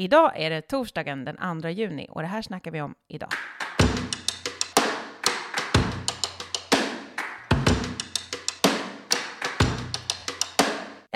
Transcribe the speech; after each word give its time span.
Idag 0.00 0.32
är 0.34 0.50
det 0.50 0.62
torsdagen 0.62 1.24
den 1.24 1.62
2 1.62 1.68
juni 1.68 2.06
och 2.10 2.22
det 2.22 2.28
här 2.28 2.42
snackar 2.42 2.70
vi 2.70 2.80
om 2.80 2.94
idag. 3.08 3.28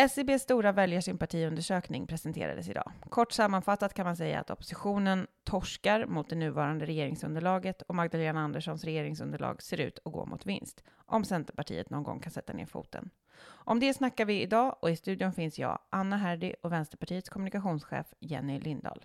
SCBs 0.05 0.43
stora 0.43 0.73
väljarsympatiundersökning 0.73 2.07
presenterades 2.07 2.69
idag. 2.69 2.93
Kort 3.09 3.33
sammanfattat 3.33 3.95
kan 3.95 4.07
man 4.07 4.17
säga 4.17 4.41
att 4.41 4.51
oppositionen 4.51 5.27
torskar 5.45 6.07
mot 6.07 6.31
det 6.31 6.37
nuvarande 6.37 6.87
regeringsunderlaget 6.87 7.83
och 7.83 7.95
Magdalena 7.95 8.41
Anderssons 8.41 8.85
regeringsunderlag 8.85 9.63
ser 9.63 9.81
ut 9.81 9.99
att 10.05 10.13
gå 10.13 10.27
mot 10.27 10.47
vinst, 10.47 10.85
om 11.07 11.25
Centerpartiet 11.25 11.91
någon 11.91 12.03
gång 12.03 12.21
kan 12.21 12.33
sätta 12.33 12.53
ner 12.53 12.67
foten. 12.67 13.11
Om 13.47 13.81
det 13.81 13.95
snackar 13.95 14.25
vi 14.25 14.43
idag 14.43 14.77
och 14.81 14.91
i 14.91 14.97
studion 14.97 15.33
finns 15.33 15.59
jag, 15.59 15.79
Anna 15.91 16.17
Herdy 16.17 16.55
och 16.63 16.73
Vänsterpartiets 16.73 17.29
kommunikationschef 17.29 18.07
Jenny 18.21 18.61
Lindahl. 18.61 19.05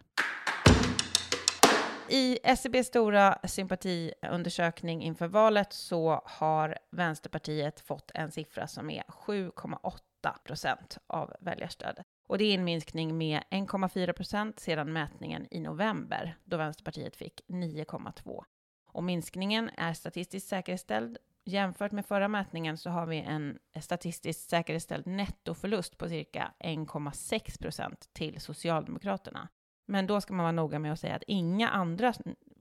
I 2.09 2.39
SCBs 2.43 2.87
stora 2.87 3.37
sympatiundersökning 3.43 5.03
inför 5.03 5.27
valet 5.27 5.73
så 5.73 6.21
har 6.25 6.77
Vänsterpartiet 6.91 7.79
fått 7.79 8.11
en 8.13 8.31
siffra 8.31 8.67
som 8.67 8.89
är 8.89 9.03
7,8 9.03 10.08
procent 10.43 10.97
av 11.07 11.33
väljarstödet. 11.39 12.05
Och 12.27 12.37
det 12.37 12.43
är 12.43 12.55
en 12.55 12.63
minskning 12.63 13.17
med 13.17 13.43
1,4 13.51 14.13
procent 14.13 14.59
sedan 14.59 14.93
mätningen 14.93 15.47
i 15.51 15.59
november, 15.59 16.37
då 16.43 16.57
Vänsterpartiet 16.57 17.15
fick 17.15 17.41
9,2. 17.47 18.43
Och 18.85 19.03
minskningen 19.03 19.69
är 19.77 19.93
statistiskt 19.93 20.47
säkerställd. 20.47 21.17
Jämfört 21.45 21.91
med 21.91 22.05
förra 22.05 22.27
mätningen 22.27 22.77
så 22.77 22.89
har 22.89 23.05
vi 23.05 23.17
en 23.17 23.59
statistiskt 23.81 24.49
säkerställd 24.49 25.07
nettoförlust 25.07 25.97
på 25.97 26.09
cirka 26.09 26.53
1,6 26.59 27.61
procent 27.61 28.09
till 28.13 28.41
Socialdemokraterna. 28.41 29.49
Men 29.85 30.07
då 30.07 30.21
ska 30.21 30.33
man 30.33 30.43
vara 30.43 30.51
noga 30.51 30.79
med 30.79 30.93
att 30.93 30.99
säga 30.99 31.15
att 31.15 31.23
inga 31.27 31.69
andra 31.69 32.13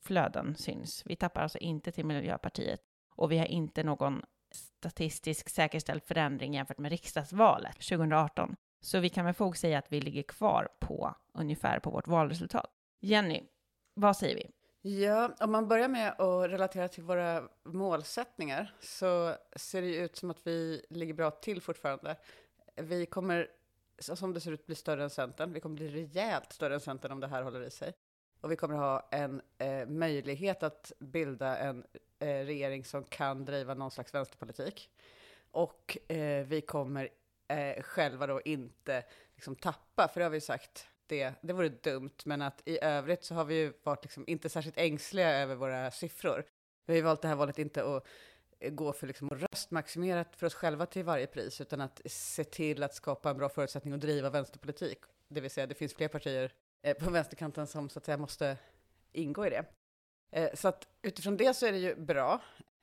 flöden 0.02 0.56
syns. 0.56 1.02
Vi 1.06 1.16
tappar 1.16 1.40
alltså 1.40 1.58
inte 1.58 1.92
till 1.92 2.06
Miljöpartiet 2.06 2.80
och 3.14 3.32
vi 3.32 3.38
har 3.38 3.46
inte 3.46 3.82
någon 3.82 4.22
statistisk 4.78 5.48
säkerställd 5.48 6.02
förändring 6.02 6.54
jämfört 6.54 6.78
med 6.78 6.90
riksdagsvalet 6.90 7.74
2018. 7.74 8.56
Så 8.80 9.00
vi 9.00 9.08
kan 9.08 9.24
med 9.24 9.36
fog 9.36 9.56
säga 9.56 9.78
att 9.78 9.92
vi 9.92 10.00
ligger 10.00 10.22
kvar 10.22 10.68
på 10.80 11.14
ungefär 11.34 11.78
på 11.78 11.90
vårt 11.90 12.08
valresultat. 12.08 12.70
Jenny, 13.00 13.42
vad 13.94 14.16
säger 14.16 14.34
vi? 14.34 14.50
Ja, 14.90 15.34
om 15.40 15.52
man 15.52 15.68
börjar 15.68 15.88
med 15.88 16.20
att 16.20 16.50
relatera 16.50 16.88
till 16.88 17.02
våra 17.02 17.48
målsättningar 17.64 18.74
så 18.80 19.34
ser 19.56 19.82
det 19.82 19.88
ju 19.88 20.04
ut 20.04 20.16
som 20.16 20.30
att 20.30 20.46
vi 20.46 20.86
ligger 20.90 21.14
bra 21.14 21.30
till 21.30 21.60
fortfarande. 21.60 22.16
Vi 22.76 23.06
kommer, 23.06 23.48
som 23.98 24.34
det 24.34 24.40
ser 24.40 24.52
ut, 24.52 24.66
bli 24.66 24.74
större 24.74 25.02
än 25.02 25.10
Centern. 25.10 25.52
Vi 25.52 25.60
kommer 25.60 25.76
bli 25.76 25.88
rejält 25.88 26.52
större 26.52 26.74
än 26.74 26.80
Centern 26.80 27.12
om 27.12 27.20
det 27.20 27.26
här 27.26 27.42
håller 27.42 27.62
i 27.62 27.70
sig. 27.70 27.92
Och 28.40 28.52
vi 28.52 28.56
kommer 28.56 28.74
ha 28.74 29.08
en 29.10 29.42
eh, 29.58 29.86
möjlighet 29.86 30.62
att 30.62 30.92
bilda 30.98 31.56
en 31.56 31.84
Eh, 32.20 32.44
regering 32.44 32.84
som 32.84 33.04
kan 33.04 33.44
driva 33.44 33.74
någon 33.74 33.90
slags 33.90 34.14
vänsterpolitik. 34.14 34.90
Och 35.50 35.98
eh, 36.12 36.46
vi 36.46 36.60
kommer 36.60 37.08
eh, 37.48 37.82
själva 37.82 38.26
då 38.26 38.40
inte 38.40 39.04
liksom, 39.34 39.56
tappa, 39.56 40.08
för 40.08 40.20
det 40.20 40.24
har 40.24 40.30
vi 40.30 40.40
sagt, 40.40 40.86
det, 41.06 41.34
det 41.40 41.52
vore 41.52 41.68
dumt, 41.68 42.14
men 42.24 42.42
att 42.42 42.62
i 42.64 42.78
övrigt 42.82 43.24
så 43.24 43.34
har 43.34 43.44
vi 43.44 43.54
ju 43.54 43.72
varit 43.82 44.04
liksom, 44.04 44.24
inte 44.26 44.48
särskilt 44.48 44.78
ängsliga 44.78 45.30
över 45.30 45.54
våra 45.54 45.90
siffror. 45.90 46.44
Vi 46.86 46.92
har 46.92 46.96
ju 46.96 47.02
valt 47.02 47.22
det 47.22 47.28
här 47.28 47.34
valet 47.34 47.58
inte 47.58 47.96
att 47.96 48.06
eh, 48.60 48.70
gå 48.70 48.92
för 48.92 49.06
liksom, 49.06 49.32
att 49.32 49.42
röstmaximera 49.52 50.24
för 50.36 50.46
oss 50.46 50.54
själva 50.54 50.86
till 50.86 51.04
varje 51.04 51.26
pris, 51.26 51.60
utan 51.60 51.80
att 51.80 52.00
se 52.04 52.44
till 52.44 52.82
att 52.82 52.94
skapa 52.94 53.30
en 53.30 53.36
bra 53.36 53.48
förutsättning 53.48 53.94
att 53.94 54.00
driva 54.00 54.30
vänsterpolitik. 54.30 54.98
Det 55.28 55.40
vill 55.40 55.50
säga, 55.50 55.66
det 55.66 55.74
finns 55.74 55.94
fler 55.94 56.08
partier 56.08 56.52
eh, 56.82 56.96
på 56.96 57.10
vänsterkanten 57.10 57.66
som 57.66 57.88
så 57.88 57.98
att 57.98 58.04
säga 58.04 58.16
måste 58.16 58.56
ingå 59.12 59.46
i 59.46 59.50
det. 59.50 59.64
Eh, 60.30 60.50
så 60.54 60.68
att 60.68 60.88
utifrån 61.02 61.36
det 61.36 61.54
så 61.54 61.66
är 61.66 61.72
det 61.72 61.78
ju 61.78 61.94
bra. 61.94 62.40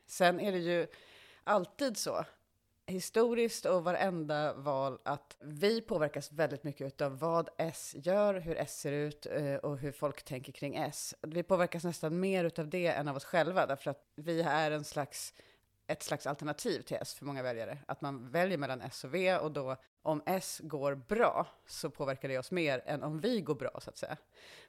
Sen 0.07 0.39
är 0.39 0.51
det 0.51 0.57
ju 0.57 0.87
alltid 1.43 1.97
så, 1.97 2.25
historiskt 2.87 3.65
och 3.65 3.83
varenda 3.83 4.53
val, 4.53 4.99
att 5.03 5.37
vi 5.39 5.81
påverkas 5.81 6.31
väldigt 6.31 6.63
mycket 6.63 7.01
av 7.01 7.19
vad 7.19 7.49
S 7.57 7.95
gör, 7.97 8.33
hur 8.33 8.57
S 8.57 8.79
ser 8.79 8.91
ut 8.91 9.25
eh, 9.25 9.55
och 9.55 9.77
hur 9.77 9.91
folk 9.91 10.23
tänker 10.23 10.51
kring 10.51 10.75
S. 10.75 11.15
Vi 11.21 11.43
påverkas 11.43 11.83
nästan 11.83 12.19
mer 12.19 12.59
av 12.59 12.69
det 12.69 12.87
än 12.87 13.07
av 13.07 13.15
oss 13.15 13.25
själva, 13.25 13.65
därför 13.65 13.91
att 13.91 14.05
vi 14.15 14.41
är 14.41 14.71
en 14.71 14.83
slags 14.83 15.33
ett 15.87 16.03
slags 16.03 16.27
alternativ 16.27 16.81
till 16.81 16.97
S 17.01 17.13
för 17.13 17.25
många 17.25 17.43
väljare. 17.43 17.77
Att 17.85 18.01
man 18.01 18.29
väljer 18.31 18.57
mellan 18.57 18.81
S 18.81 19.03
och 19.03 19.13
V 19.13 19.37
och 19.37 19.51
då 19.51 19.75
om 20.01 20.23
S 20.25 20.61
går 20.63 20.95
bra 20.95 21.47
så 21.67 21.89
påverkar 21.89 22.29
det 22.29 22.37
oss 22.37 22.51
mer 22.51 22.83
än 22.85 23.03
om 23.03 23.19
vi 23.19 23.41
går 23.41 23.55
bra 23.55 23.79
så 23.81 23.89
att 23.89 23.97
säga. 23.97 24.17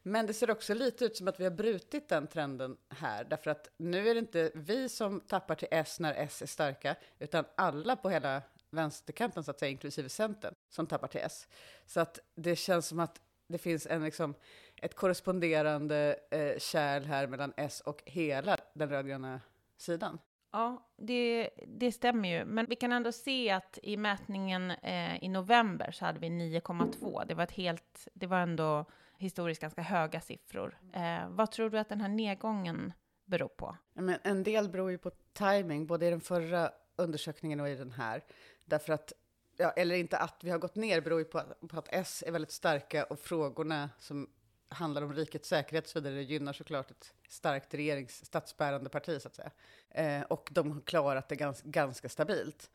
Men 0.02 0.26
det 0.26 0.34
ser 0.34 0.50
också 0.50 0.74
lite 0.74 1.04
ut 1.04 1.16
som 1.16 1.28
att 1.28 1.40
vi 1.40 1.44
har 1.44 1.50
brutit 1.50 2.08
den 2.08 2.26
trenden 2.26 2.76
här 2.88 3.24
därför 3.24 3.50
att 3.50 3.70
nu 3.76 4.08
är 4.08 4.14
det 4.14 4.20
inte 4.20 4.50
vi 4.54 4.88
som 4.88 5.20
tappar 5.20 5.54
till 5.54 5.68
S 5.70 6.00
när 6.00 6.14
S 6.14 6.42
är 6.42 6.46
starka 6.46 6.96
utan 7.18 7.44
alla 7.54 7.96
på 7.96 8.10
hela 8.10 8.42
vänsterkanten 8.70 9.44
så 9.44 9.50
att 9.50 9.58
säga 9.58 9.70
inklusive 9.70 10.08
Centern 10.08 10.54
som 10.68 10.86
tappar 10.86 11.08
till 11.08 11.20
S. 11.20 11.48
Så 11.86 12.00
att 12.00 12.18
det 12.34 12.56
känns 12.56 12.86
som 12.86 13.00
att 13.00 13.20
det 13.48 13.58
finns 13.58 13.86
en 13.86 14.04
liksom 14.04 14.34
ett 14.76 14.94
korresponderande 14.94 16.18
eh, 16.30 16.58
kärl 16.58 17.04
här 17.04 17.26
mellan 17.26 17.52
S 17.56 17.80
och 17.80 18.02
hela 18.06 18.56
den 18.74 18.88
rödgröna 18.88 19.40
sidan. 19.76 20.18
Ja, 20.56 20.82
det, 20.96 21.50
det 21.66 21.92
stämmer 21.92 22.28
ju. 22.28 22.44
Men 22.44 22.66
vi 22.66 22.76
kan 22.76 22.92
ändå 22.92 23.12
se 23.12 23.50
att 23.50 23.78
i 23.82 23.96
mätningen 23.96 24.70
eh, 24.70 25.24
i 25.24 25.28
november 25.28 25.90
så 25.90 26.04
hade 26.04 26.18
vi 26.18 26.28
9,2. 26.28 27.26
Det 27.26 27.34
var 27.34 27.44
ett 27.44 27.50
helt, 27.50 28.08
det 28.14 28.26
var 28.26 28.38
ändå 28.38 28.84
historiskt 29.18 29.60
ganska 29.60 29.82
höga 29.82 30.20
siffror. 30.20 30.78
Eh, 30.92 31.28
vad 31.28 31.50
tror 31.50 31.70
du 31.70 31.78
att 31.78 31.88
den 31.88 32.00
här 32.00 32.08
nedgången 32.08 32.92
beror 33.24 33.48
på? 33.48 33.76
Men 33.92 34.18
en 34.22 34.42
del 34.42 34.68
beror 34.68 34.90
ju 34.90 34.98
på 34.98 35.10
timing, 35.32 35.86
både 35.86 36.06
i 36.06 36.10
den 36.10 36.20
förra 36.20 36.70
undersökningen 36.96 37.60
och 37.60 37.68
i 37.68 37.74
den 37.74 37.92
här. 37.92 38.24
Därför 38.64 38.92
att, 38.92 39.12
ja, 39.56 39.70
eller 39.70 39.94
inte 39.94 40.18
att 40.18 40.44
vi 40.44 40.50
har 40.50 40.58
gått 40.58 40.76
ner 40.76 41.00
beror 41.00 41.18
ju 41.18 41.24
på 41.24 41.38
att, 41.38 41.60
på 41.68 41.78
att 41.78 41.88
S 41.90 42.24
är 42.26 42.32
väldigt 42.32 42.52
starka 42.52 43.04
och 43.04 43.18
frågorna 43.18 43.90
som 43.98 44.30
handlar 44.68 45.02
om 45.02 45.14
rikets 45.14 45.48
säkerhet 45.48 45.88
så 45.88 46.00
vidare, 46.00 46.14
det 46.14 46.22
gynnar 46.22 46.52
såklart 46.52 46.90
ett 46.90 47.14
starkt 47.28 47.74
regerings 47.74 48.24
statsbärande 48.24 48.90
parti 48.90 49.22
så 49.22 49.28
att 49.28 49.34
säga. 49.34 49.50
Eh, 49.90 50.22
och 50.22 50.48
de 50.52 50.72
har 50.72 50.80
klarat 50.80 51.28
det 51.28 51.36
gans, 51.36 51.62
ganska 51.62 52.08
stabilt. 52.08 52.70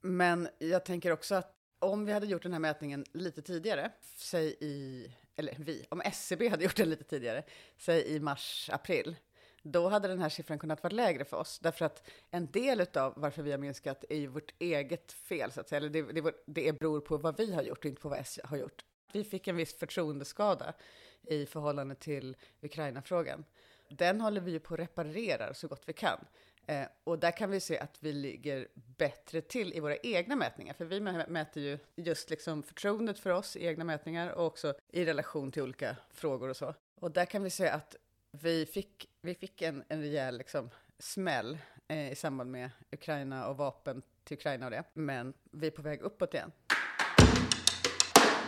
Men 0.00 0.48
jag 0.58 0.84
tänker 0.84 1.10
också 1.10 1.34
att 1.34 1.54
om 1.78 2.04
vi 2.04 2.12
hade 2.12 2.26
gjort 2.26 2.42
den 2.42 2.52
här 2.52 2.60
mätningen 2.60 3.04
lite 3.12 3.42
tidigare, 3.42 3.90
säg 4.16 4.56
i, 4.60 5.08
eller 5.36 5.56
vi, 5.58 5.86
om 5.88 6.00
SCB 6.00 6.48
hade 6.48 6.64
gjort 6.64 6.76
den 6.76 6.90
lite 6.90 7.04
tidigare, 7.04 7.42
säg 7.78 8.06
i 8.06 8.20
mars, 8.20 8.70
april, 8.72 9.16
då 9.62 9.88
hade 9.88 10.08
den 10.08 10.18
här 10.18 10.28
siffran 10.28 10.58
kunnat 10.58 10.82
vara 10.82 10.94
lägre 10.94 11.24
för 11.24 11.36
oss. 11.36 11.58
Därför 11.58 11.84
att 11.84 12.10
en 12.30 12.50
del 12.50 12.86
av 12.94 13.12
varför 13.16 13.42
vi 13.42 13.50
har 13.50 13.58
minskat 13.58 14.04
är 14.08 14.16
ju 14.16 14.26
vårt 14.26 14.54
eget 14.58 15.12
fel, 15.12 15.52
så 15.52 15.60
att 15.60 15.68
säga. 15.68 15.76
Eller 15.76 15.90
det, 15.90 16.02
det, 16.02 16.34
det 16.46 16.78
beror 16.78 17.00
på 17.00 17.16
vad 17.16 17.36
vi 17.36 17.54
har 17.54 17.62
gjort 17.62 17.78
och 17.78 17.86
inte 17.86 18.00
på 18.00 18.08
vad 18.08 18.18
S 18.18 18.38
har 18.44 18.56
gjort. 18.56 18.84
Vi 19.14 19.24
fick 19.24 19.48
en 19.48 19.56
viss 19.56 19.78
förtroendeskada 19.78 20.74
i 21.22 21.46
förhållande 21.46 21.94
till 21.94 22.36
Ukraina-frågan. 22.62 23.44
Den 23.88 24.20
håller 24.20 24.40
vi 24.40 24.50
ju 24.50 24.60
på 24.60 24.74
att 24.74 24.80
reparera 24.80 25.54
så 25.54 25.68
gott 25.68 25.82
vi 25.86 25.92
kan. 25.92 26.26
Eh, 26.66 26.86
och 27.04 27.18
där 27.18 27.30
kan 27.30 27.50
vi 27.50 27.60
se 27.60 27.78
att 27.78 27.96
vi 28.00 28.12
ligger 28.12 28.68
bättre 28.74 29.40
till 29.40 29.72
i 29.72 29.80
våra 29.80 29.96
egna 29.96 30.36
mätningar, 30.36 30.74
för 30.74 30.84
vi 30.84 31.00
mäter 31.00 31.62
ju 31.62 31.78
just 31.96 32.30
liksom 32.30 32.62
förtroendet 32.62 33.18
för 33.18 33.30
oss 33.30 33.56
i 33.56 33.66
egna 33.66 33.84
mätningar 33.84 34.30
och 34.30 34.46
också 34.46 34.74
i 34.92 35.04
relation 35.04 35.52
till 35.52 35.62
olika 35.62 35.96
frågor 36.10 36.48
och 36.48 36.56
så. 36.56 36.74
Och 36.94 37.10
där 37.10 37.24
kan 37.24 37.42
vi 37.42 37.50
se 37.50 37.68
att 37.68 37.96
vi 38.30 38.66
fick, 38.66 39.08
vi 39.20 39.34
fick 39.34 39.62
en, 39.62 39.84
en 39.88 40.00
rejäl 40.00 40.38
liksom, 40.38 40.70
smäll 40.98 41.58
eh, 41.88 42.12
i 42.12 42.14
samband 42.14 42.50
med 42.50 42.70
Ukraina 42.92 43.48
och 43.48 43.56
vapen 43.56 44.02
till 44.24 44.36
Ukraina 44.36 44.66
och 44.66 44.70
det, 44.70 44.84
men 44.92 45.34
vi 45.50 45.66
är 45.66 45.70
på 45.70 45.82
väg 45.82 46.00
uppåt 46.00 46.34
igen. 46.34 46.52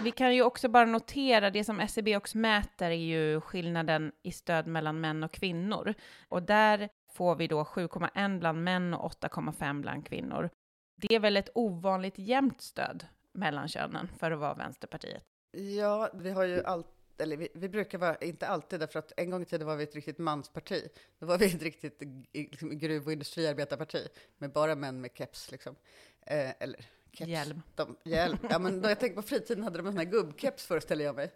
Vi 0.02 0.10
kan 0.10 0.34
ju 0.34 0.42
också 0.42 0.68
bara 0.68 0.84
notera, 0.84 1.50
det 1.50 1.64
som 1.64 1.80
SCB 1.80 2.16
också 2.16 2.38
mäter 2.38 2.90
är 2.90 2.94
ju 2.94 3.40
skillnaden 3.40 4.12
i 4.22 4.32
stöd 4.32 4.66
mellan 4.66 5.00
män 5.00 5.24
och 5.24 5.32
kvinnor. 5.32 5.94
Och 6.28 6.42
där 6.42 6.88
får 7.12 7.36
vi 7.36 7.46
då 7.46 7.62
7,1 7.62 8.38
bland 8.38 8.64
män 8.64 8.94
och 8.94 9.12
8,5 9.12 9.80
bland 9.80 10.06
kvinnor. 10.06 10.50
Det 10.96 11.14
är 11.14 11.20
väl 11.20 11.36
ett 11.36 11.50
ovanligt 11.54 12.18
jämnt 12.18 12.60
stöd 12.60 13.06
mellan 13.32 13.68
könen 13.68 14.08
för 14.18 14.30
att 14.30 14.38
vara 14.38 14.54
Vänsterpartiet? 14.54 15.22
Ja, 15.52 16.10
vi 16.14 16.30
har 16.30 16.44
ju 16.44 16.64
allt, 16.64 16.86
eller 17.18 17.36
vi, 17.36 17.48
vi, 17.54 17.68
brukar 17.68 17.98
vara, 17.98 18.16
inte 18.16 18.46
alltid, 18.46 18.80
därför 18.80 18.98
att 18.98 19.12
en 19.16 19.30
gång 19.30 19.42
i 19.42 19.44
tiden 19.44 19.66
var 19.66 19.76
vi 19.76 19.82
ett 19.82 19.94
riktigt 19.94 20.18
mansparti. 20.18 20.88
Då 21.18 21.26
var 21.26 21.38
vi 21.38 21.46
ett 21.46 21.62
riktigt 21.62 22.02
liksom, 22.32 22.78
gruv 22.78 23.06
och 23.06 23.12
industriarbetarparti 23.12 24.08
med 24.38 24.52
bara 24.52 24.74
män 24.74 25.00
med 25.00 25.10
keps. 25.14 25.50
Liksom. 25.50 25.76
Eh, 26.20 26.50
eller 26.58 26.86
Keps. 27.16 27.30
Hjälm. 27.30 27.62
De, 27.74 27.96
hjälm. 28.04 28.38
Ja, 28.50 28.58
men 28.58 28.82
jag 28.82 29.00
tänker 29.00 29.16
på 29.16 29.22
fritiden 29.22 29.64
hade 29.64 29.78
de 29.78 29.86
en 29.86 29.92
sån 29.92 29.98
här 29.98 30.04
gubbkeps 30.04 30.66
föreställer 30.66 31.04
jag 31.04 31.16
mig. 31.16 31.32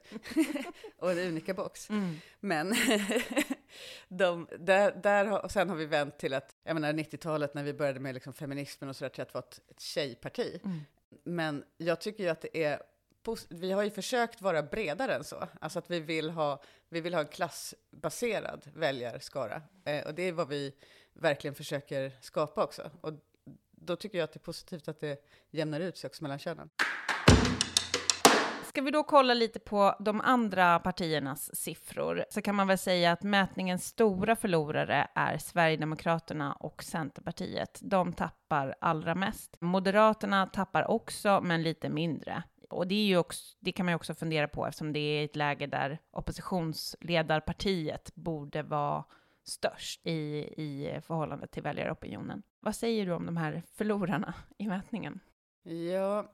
och 0.99 1.13
en 1.13 1.19
unika 1.19 1.55
box. 1.55 1.91
Mm. 1.91 2.17
Men 2.41 2.75
de, 4.09 4.49
där, 4.59 4.93
där, 5.03 5.45
och 5.45 5.51
sen 5.51 5.69
har 5.69 5.77
vi 5.77 5.87
vänt 5.87 6.19
till 6.19 6.35
att, 6.35 6.57
jag 6.63 6.75
menar 6.75 6.93
90-talet 6.93 7.55
när 7.55 7.63
vi 7.63 7.73
började 7.73 8.01
med 8.01 8.15
liksom 8.15 8.33
feminismen 8.33 8.91
och 8.91 8.97
sådär, 8.97 9.09
till 9.09 9.23
att 9.23 9.35
vara 9.35 9.45
ett, 9.45 9.61
ett 9.69 9.81
tjejparti. 9.81 10.61
Mm. 10.65 10.81
Men 11.25 11.65
jag 11.77 12.01
tycker 12.01 12.25
ju 12.25 12.31
att 12.31 12.41
det 12.41 12.65
är 12.65 12.83
vi 13.49 13.73
har 13.73 13.83
ju 13.83 13.91
försökt 13.91 14.43
vara 14.43 14.63
bredare 14.63 15.15
än 15.15 15.25
så. 15.25 15.49
Alltså 15.61 15.79
att 15.79 15.91
vi 15.91 16.01
vill 16.01 16.31
ha, 16.31 16.63
vi 16.89 17.01
vill 17.01 17.15
ha 17.15 17.21
en 17.21 17.29
klassbaserad 17.29 18.71
väljarskara. 18.75 19.63
Eh, 19.85 20.07
och 20.07 20.15
det 20.15 20.23
är 20.23 20.33
vad 20.33 20.49
vi 20.49 20.75
verkligen 21.13 21.55
försöker 21.55 22.13
skapa 22.21 22.65
också. 22.65 22.91
Och 23.01 23.13
då 23.81 23.97
tycker 23.97 24.19
jag 24.19 24.25
att 24.25 24.33
det 24.33 24.37
är 24.37 24.41
positivt 24.41 24.89
att 24.89 25.01
det 25.01 25.25
jämnar 25.51 25.81
ut 25.81 25.97
sig 25.97 26.09
också 26.09 26.25
mellan 26.25 26.39
könen. 26.39 26.71
Ska 28.71 28.83
vi 28.83 28.91
då 28.91 29.03
kolla 29.03 29.35
lite 29.35 29.59
på 29.59 29.97
de 30.01 30.21
andra 30.21 30.79
partiernas 30.79 31.57
siffror 31.57 32.25
så 32.31 32.43
kan 32.43 32.55
man 32.55 32.67
väl 32.67 32.79
säga 32.79 33.13
att 33.13 33.23
mätningens 33.23 33.87
stora 33.87 34.37
förlorare 34.37 35.09
är 35.15 35.39
Sverigedemokraterna 35.39 36.53
och 36.53 36.83
Centerpartiet. 36.83 37.79
De 37.83 38.13
tappar 38.13 38.75
allra 38.81 39.15
mest. 39.15 39.57
Moderaterna 39.61 40.47
tappar 40.47 40.91
också, 40.91 41.41
men 41.43 41.63
lite 41.63 41.89
mindre. 41.89 42.43
Och 42.71 42.87
det, 42.87 42.95
är 42.95 43.07
ju 43.07 43.17
också, 43.17 43.57
det 43.61 43.73
kan 43.73 43.87
man 43.87 43.93
ju 43.93 43.97
också 43.97 44.15
fundera 44.15 44.49
på 44.49 44.67
eftersom 44.67 44.93
det 44.93 45.01
är 45.01 45.25
ett 45.25 45.37
läge 45.37 45.67
där 45.67 45.99
oppositionsledarpartiet 46.11 48.15
borde 48.15 48.63
vara 48.63 49.05
störst 49.45 50.07
i, 50.07 50.13
i 50.57 51.01
förhållande 51.07 51.47
till 51.47 51.63
väljaropinionen. 51.63 52.43
Vad 52.61 52.77
säger 52.77 53.07
du 53.07 53.13
om 53.13 53.27
de 53.27 53.37
här 53.37 53.63
förlorarna 53.75 54.35
i 54.59 54.67
mätningen? 54.67 55.21
Ja, 55.63 56.33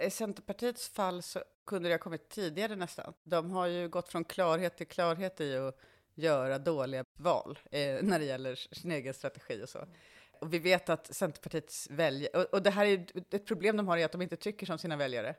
i 0.00 0.10
Centerpartiets 0.10 0.88
fall 0.88 1.22
så 1.22 1.42
kunde 1.66 1.88
det 1.88 1.94
ha 1.94 1.98
kommit 1.98 2.28
tidigare 2.28 2.76
nästan. 2.76 3.14
De 3.22 3.50
har 3.50 3.66
ju 3.66 3.88
gått 3.88 4.08
från 4.08 4.24
klarhet 4.24 4.76
till 4.76 4.86
klarhet 4.86 5.40
i 5.40 5.56
att 5.56 5.78
göra 6.14 6.58
dåliga 6.58 7.04
val 7.14 7.58
eh, 7.70 8.02
när 8.02 8.18
det 8.18 8.24
gäller 8.24 8.54
sin 8.54 8.90
egen 8.90 9.14
strategi 9.14 9.62
och 9.64 9.68
så. 9.68 9.86
Och 10.40 10.54
vi 10.54 10.58
vet 10.58 10.88
att 10.88 11.14
Centerpartiets 11.14 11.90
väljare, 11.90 12.42
och, 12.42 12.54
och, 12.54 12.62
det 12.62 12.70
här 12.70 12.86
är 12.86 13.06
ett 13.30 13.46
problem 13.46 13.76
de 13.76 13.88
har 13.88 13.98
är 13.98 14.04
att 14.04 14.12
de 14.12 14.22
inte 14.22 14.36
tycker 14.36 14.66
som 14.66 14.78
sina 14.78 14.96
väljare. 14.96 15.34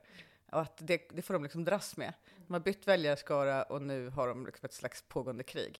Och 0.51 0.61
att 0.61 0.77
det, 0.77 1.07
det 1.11 1.21
får 1.21 1.33
de 1.33 1.43
liksom 1.43 1.63
dras 1.63 1.97
med. 1.97 2.13
De 2.47 2.53
har 2.53 2.59
bytt 2.59 2.87
väljarskara 2.87 3.63
och 3.63 3.81
nu 3.81 4.09
har 4.09 4.27
de 4.27 4.45
liksom 4.45 4.65
ett 4.65 4.73
slags 4.73 5.01
pågående 5.07 5.43
krig. 5.43 5.79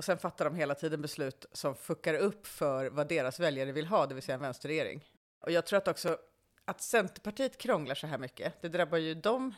Och 0.00 0.04
sen 0.04 0.18
fattar 0.18 0.44
de 0.44 0.54
hela 0.54 0.74
tiden 0.74 1.02
beslut 1.02 1.46
som 1.52 1.74
fuckar 1.74 2.14
upp 2.14 2.46
för 2.46 2.90
vad 2.90 3.08
deras 3.08 3.40
väljare 3.40 3.72
vill 3.72 3.86
ha, 3.86 4.06
det 4.06 4.14
vill 4.14 4.22
säga 4.22 4.34
en 4.34 4.40
vänsterregering. 4.40 5.04
Och 5.40 5.50
jag 5.50 5.66
tror 5.66 5.76
att 5.76 5.88
också 5.88 6.18
att 6.64 6.82
Centerpartiet 6.82 7.58
krånglar 7.58 7.94
så 7.94 8.06
här 8.06 8.18
mycket, 8.18 8.62
det 8.62 8.68
drabbar 8.68 8.98
ju 8.98 9.14
dem 9.14 9.54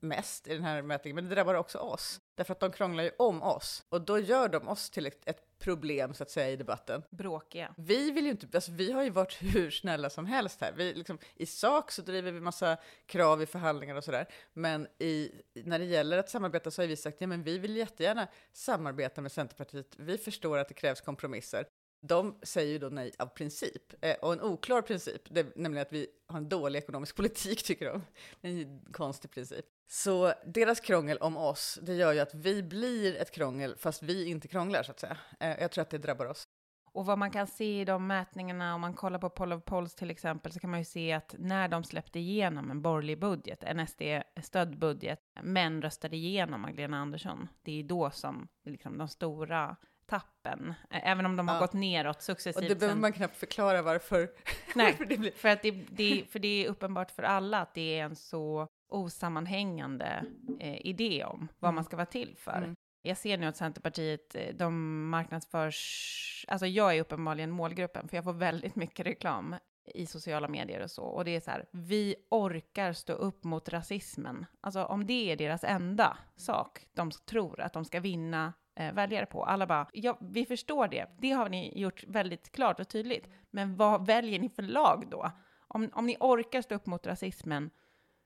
mest 0.00 0.46
i 0.46 0.54
den 0.54 0.62
här 0.62 0.82
mätningen, 0.82 1.14
men 1.14 1.28
det 1.28 1.34
drabbar 1.34 1.54
också 1.54 1.78
oss. 1.78 2.20
Därför 2.34 2.52
att 2.52 2.60
de 2.60 2.72
krånglar 2.72 3.04
ju 3.04 3.10
om 3.18 3.42
oss. 3.42 3.84
Och 3.88 4.00
då 4.00 4.18
gör 4.18 4.48
de 4.48 4.68
oss 4.68 4.90
till 4.90 5.06
ett, 5.06 5.28
problem, 5.64 6.14
så 6.14 6.22
att 6.22 6.30
säga, 6.30 6.50
i 6.50 6.56
debatten. 6.56 7.02
Bråkiga. 7.10 7.74
Vi 7.76 8.10
vill 8.10 8.24
ju 8.24 8.30
inte, 8.30 8.46
alltså 8.54 8.72
vi 8.72 8.92
har 8.92 9.02
ju 9.02 9.10
varit 9.10 9.32
hur 9.42 9.70
snälla 9.70 10.10
som 10.10 10.26
helst 10.26 10.60
här. 10.60 10.72
Vi, 10.76 10.94
liksom, 10.94 11.18
I 11.34 11.46
sak 11.46 11.90
så 11.90 12.02
driver 12.02 12.32
vi 12.32 12.40
massa 12.40 12.76
krav 13.06 13.42
i 13.42 13.46
förhandlingar 13.46 13.94
och 13.94 14.04
sådär. 14.04 14.28
Men 14.52 14.86
i, 14.98 15.30
när 15.54 15.78
det 15.78 15.84
gäller 15.84 16.18
att 16.18 16.30
samarbeta 16.30 16.70
så 16.70 16.82
har 16.82 16.86
vi 16.86 16.96
sagt, 16.96 17.20
ja 17.20 17.26
men 17.26 17.42
vi 17.42 17.58
vill 17.58 17.76
jättegärna 17.76 18.28
samarbeta 18.52 19.20
med 19.20 19.32
Centerpartiet. 19.32 19.94
Vi 19.96 20.18
förstår 20.18 20.58
att 20.58 20.68
det 20.68 20.74
krävs 20.74 21.00
kompromisser 21.00 21.66
de 22.08 22.38
säger 22.42 22.72
ju 22.72 22.78
då 22.78 22.88
nej 22.88 23.12
av 23.18 23.26
princip, 23.26 24.04
eh, 24.04 24.16
och 24.22 24.32
en 24.32 24.42
oklar 24.42 24.82
princip, 24.82 25.22
det, 25.30 25.56
nämligen 25.56 25.86
att 25.86 25.92
vi 25.92 26.06
har 26.26 26.38
en 26.38 26.48
dålig 26.48 26.78
ekonomisk 26.78 27.16
politik, 27.16 27.62
tycker 27.62 27.86
de. 27.86 28.02
En 28.40 28.80
konstig 28.92 29.30
princip. 29.30 29.64
Så 29.88 30.32
deras 30.46 30.80
krångel 30.80 31.18
om 31.18 31.36
oss, 31.36 31.78
det 31.82 31.94
gör 31.94 32.12
ju 32.12 32.20
att 32.20 32.34
vi 32.34 32.62
blir 32.62 33.16
ett 33.16 33.30
krångel, 33.30 33.76
fast 33.76 34.02
vi 34.02 34.26
inte 34.28 34.48
krånglar, 34.48 34.82
så 34.82 34.90
att 34.90 35.00
säga. 35.00 35.16
Eh, 35.40 35.60
jag 35.60 35.70
tror 35.70 35.82
att 35.82 35.90
det 35.90 35.98
drabbar 35.98 36.26
oss. 36.26 36.48
Och 36.92 37.06
vad 37.06 37.18
man 37.18 37.30
kan 37.30 37.46
se 37.46 37.80
i 37.80 37.84
de 37.84 38.06
mätningarna, 38.06 38.74
om 38.74 38.80
man 38.80 38.94
kollar 38.94 39.18
på 39.18 39.30
Poll 39.30 39.52
of 39.52 39.64
Polls 39.64 39.94
till 39.94 40.10
exempel, 40.10 40.52
så 40.52 40.60
kan 40.60 40.70
man 40.70 40.80
ju 40.80 40.84
se 40.84 41.12
att 41.12 41.34
när 41.38 41.68
de 41.68 41.84
släppte 41.84 42.18
igenom 42.18 42.70
en 42.70 42.82
borgerlig 42.82 43.20
budget, 43.20 43.64
en 43.64 43.86
SD-stödd 43.86 44.78
budget, 44.78 45.20
men 45.42 45.82
röstade 45.82 46.16
igenom 46.16 46.60
Magdalena 46.60 46.98
Andersson, 46.98 47.48
det 47.62 47.80
är 47.80 47.84
då 47.84 48.10
som 48.10 48.48
liksom, 48.64 48.98
de 48.98 49.08
stora 49.08 49.76
tappen, 50.06 50.74
även 50.90 51.26
om 51.26 51.36
de 51.36 51.48
har 51.48 51.54
ja. 51.54 51.60
gått 51.60 51.72
neråt 51.72 52.22
successivt. 52.22 52.56
Och 52.56 52.68
det 52.68 52.74
behöver 52.74 52.94
sen. 52.94 53.00
man 53.00 53.12
knappt 53.12 53.36
förklara 53.36 53.82
varför. 53.82 54.30
Nej, 54.74 54.92
varför 54.92 55.04
det 55.04 55.18
blir. 55.18 55.30
För, 55.30 55.48
att 55.48 55.62
det, 55.62 55.70
det, 55.70 56.24
för 56.30 56.38
det 56.38 56.64
är 56.64 56.68
uppenbart 56.68 57.10
för 57.10 57.22
alla 57.22 57.60
att 57.60 57.74
det 57.74 57.98
är 57.98 58.04
en 58.04 58.16
så 58.16 58.68
osammanhängande 58.88 60.24
eh, 60.60 60.86
idé 60.86 61.24
om 61.24 61.48
vad 61.58 61.68
mm. 61.68 61.74
man 61.74 61.84
ska 61.84 61.96
vara 61.96 62.06
till 62.06 62.36
för. 62.36 62.56
Mm. 62.56 62.74
Jag 63.02 63.16
ser 63.16 63.38
nu 63.38 63.46
att 63.46 63.56
Centerpartiet, 63.56 64.34
eh, 64.34 64.54
de 64.54 65.08
marknadsförs, 65.08 66.44
alltså 66.48 66.66
jag 66.66 66.96
är 66.96 67.00
uppenbarligen 67.00 67.50
målgruppen, 67.50 68.08
för 68.08 68.16
jag 68.16 68.24
får 68.24 68.32
väldigt 68.32 68.76
mycket 68.76 69.06
reklam 69.06 69.56
i 69.94 70.06
sociala 70.06 70.48
medier 70.48 70.80
och 70.80 70.90
så. 70.90 71.02
Och 71.02 71.24
det 71.24 71.36
är 71.36 71.40
så 71.40 71.50
här, 71.50 71.66
vi 71.70 72.16
orkar 72.30 72.92
stå 72.92 73.12
upp 73.12 73.44
mot 73.44 73.68
rasismen. 73.68 74.46
Alltså 74.60 74.84
om 74.84 75.06
det 75.06 75.32
är 75.32 75.36
deras 75.36 75.64
enda 75.64 76.18
sak 76.36 76.86
de 76.92 77.10
tror 77.10 77.60
att 77.60 77.72
de 77.72 77.84
ska 77.84 78.00
vinna 78.00 78.52
eh, 78.76 78.92
väljare 78.92 79.26
på. 79.26 79.44
Alla 79.44 79.66
bara, 79.66 79.86
ja, 79.92 80.18
vi 80.20 80.46
förstår 80.46 80.88
det. 80.88 81.06
Det 81.18 81.30
har 81.30 81.48
ni 81.48 81.80
gjort 81.80 82.04
väldigt 82.04 82.52
klart 82.52 82.80
och 82.80 82.88
tydligt. 82.88 83.28
Men 83.50 83.76
vad 83.76 84.06
väljer 84.06 84.38
ni 84.38 84.48
för 84.48 84.62
lag 84.62 85.06
då? 85.10 85.30
Om, 85.58 85.90
om 85.92 86.06
ni 86.06 86.16
orkar 86.20 86.62
stå 86.62 86.74
upp 86.74 86.86
mot 86.86 87.06
rasismen, 87.06 87.70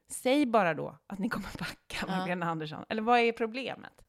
säg 0.08 0.46
bara 0.46 0.74
då 0.74 0.98
att 1.06 1.18
ni 1.18 1.28
kommer 1.28 1.48
backa 1.58 2.06
Magdalena 2.06 2.46
ja. 2.46 2.50
Andersson. 2.50 2.84
Eller 2.88 3.02
vad 3.02 3.20
är 3.20 3.32
problemet? 3.32 4.04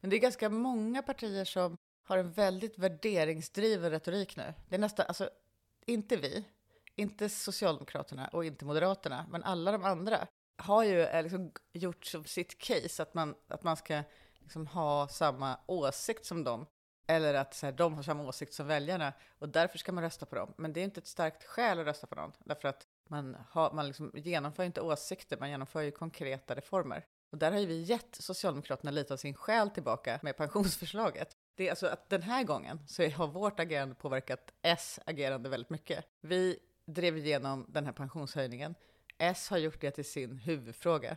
Men 0.00 0.10
det 0.10 0.16
är 0.16 0.20
ganska 0.20 0.48
många 0.48 1.02
partier 1.02 1.44
som 1.44 1.76
har 2.04 2.18
en 2.18 2.32
väldigt 2.32 2.78
värderingsdriven 2.78 3.90
retorik 3.90 4.36
nu. 4.36 4.54
Det 4.68 4.74
är 4.74 4.80
nästan, 4.80 5.06
alltså, 5.08 5.30
inte 5.86 6.16
vi, 6.16 6.44
inte 6.96 7.28
Socialdemokraterna 7.28 8.28
och 8.28 8.44
inte 8.44 8.64
Moderaterna, 8.64 9.26
men 9.30 9.42
alla 9.42 9.72
de 9.72 9.84
andra 9.84 10.26
har 10.56 10.84
ju 10.84 11.02
eh, 11.02 11.22
liksom 11.22 11.52
gjort 11.72 12.04
som 12.04 12.24
sitt 12.24 12.58
case 12.58 13.02
att 13.02 13.14
man, 13.14 13.34
att 13.48 13.62
man 13.62 13.76
ska 13.76 14.02
liksom 14.42 14.66
ha 14.66 15.08
samma 15.08 15.58
åsikt 15.66 16.24
som 16.24 16.44
dem. 16.44 16.66
Eller 17.06 17.34
att 17.34 17.54
så 17.54 17.66
här, 17.66 17.72
de 17.72 17.94
har 17.94 18.02
samma 18.02 18.22
åsikt 18.22 18.54
som 18.54 18.66
väljarna 18.66 19.12
och 19.38 19.48
därför 19.48 19.78
ska 19.78 19.92
man 19.92 20.04
rösta 20.04 20.26
på 20.26 20.34
dem. 20.34 20.54
Men 20.56 20.72
det 20.72 20.80
är 20.80 20.84
inte 20.84 21.00
ett 21.00 21.06
starkt 21.06 21.44
skäl 21.44 21.78
att 21.78 21.86
rösta 21.86 22.06
på 22.06 22.14
någon. 22.14 22.32
Därför 22.44 22.68
att 22.68 22.86
man, 23.08 23.36
har, 23.50 23.72
man 23.72 23.86
liksom 23.86 24.12
genomför 24.14 24.62
inte 24.62 24.80
åsikter, 24.80 25.36
man 25.36 25.50
genomför 25.50 25.80
ju 25.80 25.90
konkreta 25.90 26.54
reformer. 26.54 27.06
Och 27.32 27.38
där 27.38 27.52
har 27.52 27.58
ju 27.58 27.66
vi 27.66 27.82
gett 27.82 28.14
Socialdemokraterna 28.14 28.90
lite 28.90 29.12
av 29.12 29.16
sin 29.16 29.34
själ 29.34 29.70
tillbaka 29.70 30.20
med 30.22 30.36
pensionsförslaget. 30.36 31.36
Det 31.54 31.66
är 31.66 31.70
alltså 31.70 31.86
att 31.86 32.08
den 32.08 32.22
här 32.22 32.44
gången 32.44 32.88
så 32.88 33.08
har 33.08 33.26
vårt 33.26 33.60
agerande 33.60 33.94
påverkat 33.94 34.52
S 34.62 35.00
agerande 35.06 35.48
väldigt 35.48 35.70
mycket. 35.70 36.04
Vi 36.20 36.58
drev 36.86 37.16
igenom 37.16 37.66
den 37.68 37.86
här 37.86 37.92
pensionshöjningen. 37.92 38.74
S 39.18 39.48
har 39.50 39.58
gjort 39.58 39.80
det 39.80 39.90
till 39.90 40.04
sin 40.04 40.38
huvudfråga. 40.38 41.16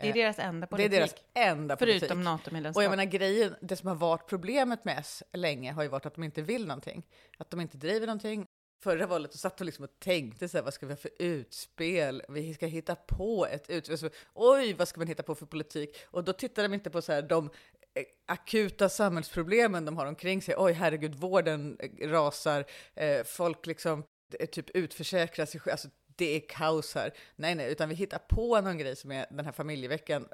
Det 0.00 0.08
är 0.08 0.12
deras 0.12 0.38
enda 0.38 0.66
politik. 0.66 0.90
Det 0.90 0.96
är 0.96 1.00
deras 1.00 1.14
enda 1.34 1.76
politik. 1.76 2.00
Förutom 2.00 2.22
NATO-medlemskap. 2.22 2.76
Och 2.76 2.84
jag 2.84 2.90
menar 2.90 3.04
grejen, 3.04 3.56
det 3.60 3.76
som 3.76 3.88
har 3.88 3.94
varit 3.94 4.26
problemet 4.26 4.84
med 4.84 4.98
S 4.98 5.22
länge 5.32 5.72
har 5.72 5.82
ju 5.82 5.88
varit 5.88 6.06
att 6.06 6.14
de 6.14 6.24
inte 6.24 6.42
vill 6.42 6.66
någonting. 6.66 7.02
Att 7.38 7.50
de 7.50 7.60
inte 7.60 7.76
driver 7.76 8.06
någonting. 8.06 8.46
Förra 8.82 9.06
valet 9.06 9.32
så 9.32 9.38
satt 9.38 9.56
de 9.56 9.64
liksom 9.64 9.84
och 9.84 9.98
tänkte 9.98 10.48
så 10.48 10.56
här, 10.56 10.64
vad 10.64 10.74
ska 10.74 10.86
vi 10.86 10.92
ha 10.92 10.98
för 10.98 11.10
utspel? 11.18 12.22
Vi 12.28 12.54
ska 12.54 12.66
hitta 12.66 12.94
på 12.94 13.46
ett 13.46 13.70
utspel. 13.70 13.98
Så, 13.98 14.10
Oj, 14.34 14.74
vad 14.74 14.88
ska 14.88 15.00
man 15.00 15.08
hitta 15.08 15.22
på 15.22 15.34
för 15.34 15.46
politik? 15.46 15.96
Och 16.04 16.24
då 16.24 16.32
tittar 16.32 16.62
de 16.62 16.74
inte 16.74 16.90
på 16.90 17.02
så 17.02 17.12
här, 17.12 17.22
de 17.22 17.50
eh, 17.94 18.04
akuta 18.26 18.88
samhällsproblemen 18.88 19.84
de 19.84 19.96
har 19.96 20.06
omkring 20.06 20.42
sig. 20.42 20.54
Oj, 20.58 20.72
herregud, 20.72 21.14
vården 21.14 21.76
eh, 21.80 22.08
rasar, 22.08 22.64
eh, 22.94 23.24
folk 23.24 23.66
liksom 23.66 24.04
typ 24.52 24.70
utförsäkrar 24.70 25.46
sig 25.46 25.60
alltså 25.70 25.88
det 26.18 26.36
är 26.36 26.40
kaos 26.40 26.94
här. 26.94 27.12
Nej, 27.36 27.54
nej, 27.54 27.72
utan 27.72 27.88
vi 27.88 27.94
hittar 27.94 28.18
på 28.18 28.60
någon 28.60 28.78
grej 28.78 28.96
som 28.96 29.12
är 29.12 29.26
den 29.30 29.44
här 29.44 29.52
familjeveckan. 29.52 30.28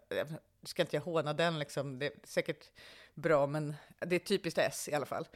Ska 0.63 0.83
inte 0.83 0.97
jag 0.97 1.03
håna 1.03 1.33
den 1.33 1.59
liksom, 1.59 1.99
det 1.99 2.07
är 2.07 2.13
säkert 2.25 2.71
bra, 3.15 3.47
men 3.47 3.75
det 4.07 4.17
är 4.17 4.21
typiskt 4.21 4.59
S 4.59 4.89
i 4.89 4.95
alla 4.95 5.07
fall. 5.07 5.27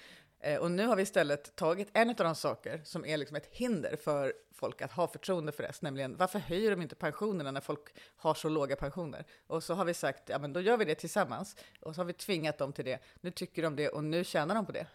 Eh, 0.40 0.58
och 0.58 0.70
nu 0.70 0.86
har 0.86 0.96
vi 0.96 1.02
istället 1.02 1.56
tagit 1.56 1.88
en 1.92 2.08
av 2.08 2.14
de 2.14 2.34
saker 2.34 2.80
som 2.84 3.04
är 3.04 3.16
liksom 3.16 3.36
ett 3.36 3.48
hinder 3.50 3.96
för 3.96 4.32
folk 4.52 4.82
att 4.82 4.92
ha 4.92 5.08
förtroende 5.08 5.52
för 5.52 5.64
S, 5.64 5.82
nämligen 5.82 6.16
varför 6.16 6.38
höjer 6.38 6.70
de 6.70 6.82
inte 6.82 6.94
pensionerna 6.94 7.50
när 7.50 7.60
folk 7.60 7.94
har 8.16 8.34
så 8.34 8.48
låga 8.48 8.76
pensioner? 8.76 9.24
Och 9.46 9.64
så 9.64 9.74
har 9.74 9.84
vi 9.84 9.94
sagt, 9.94 10.28
ja 10.28 10.38
men 10.38 10.52
då 10.52 10.60
gör 10.60 10.76
vi 10.76 10.84
det 10.84 10.94
tillsammans. 10.94 11.56
Och 11.80 11.94
så 11.94 12.00
har 12.00 12.06
vi 12.06 12.12
tvingat 12.12 12.58
dem 12.58 12.72
till 12.72 12.84
det. 12.84 12.98
Nu 13.20 13.30
tycker 13.30 13.62
de 13.62 13.76
det 13.76 13.88
och 13.88 14.04
nu 14.04 14.24
tjänar 14.24 14.54
de 14.54 14.66
på 14.66 14.72
det. 14.72 14.86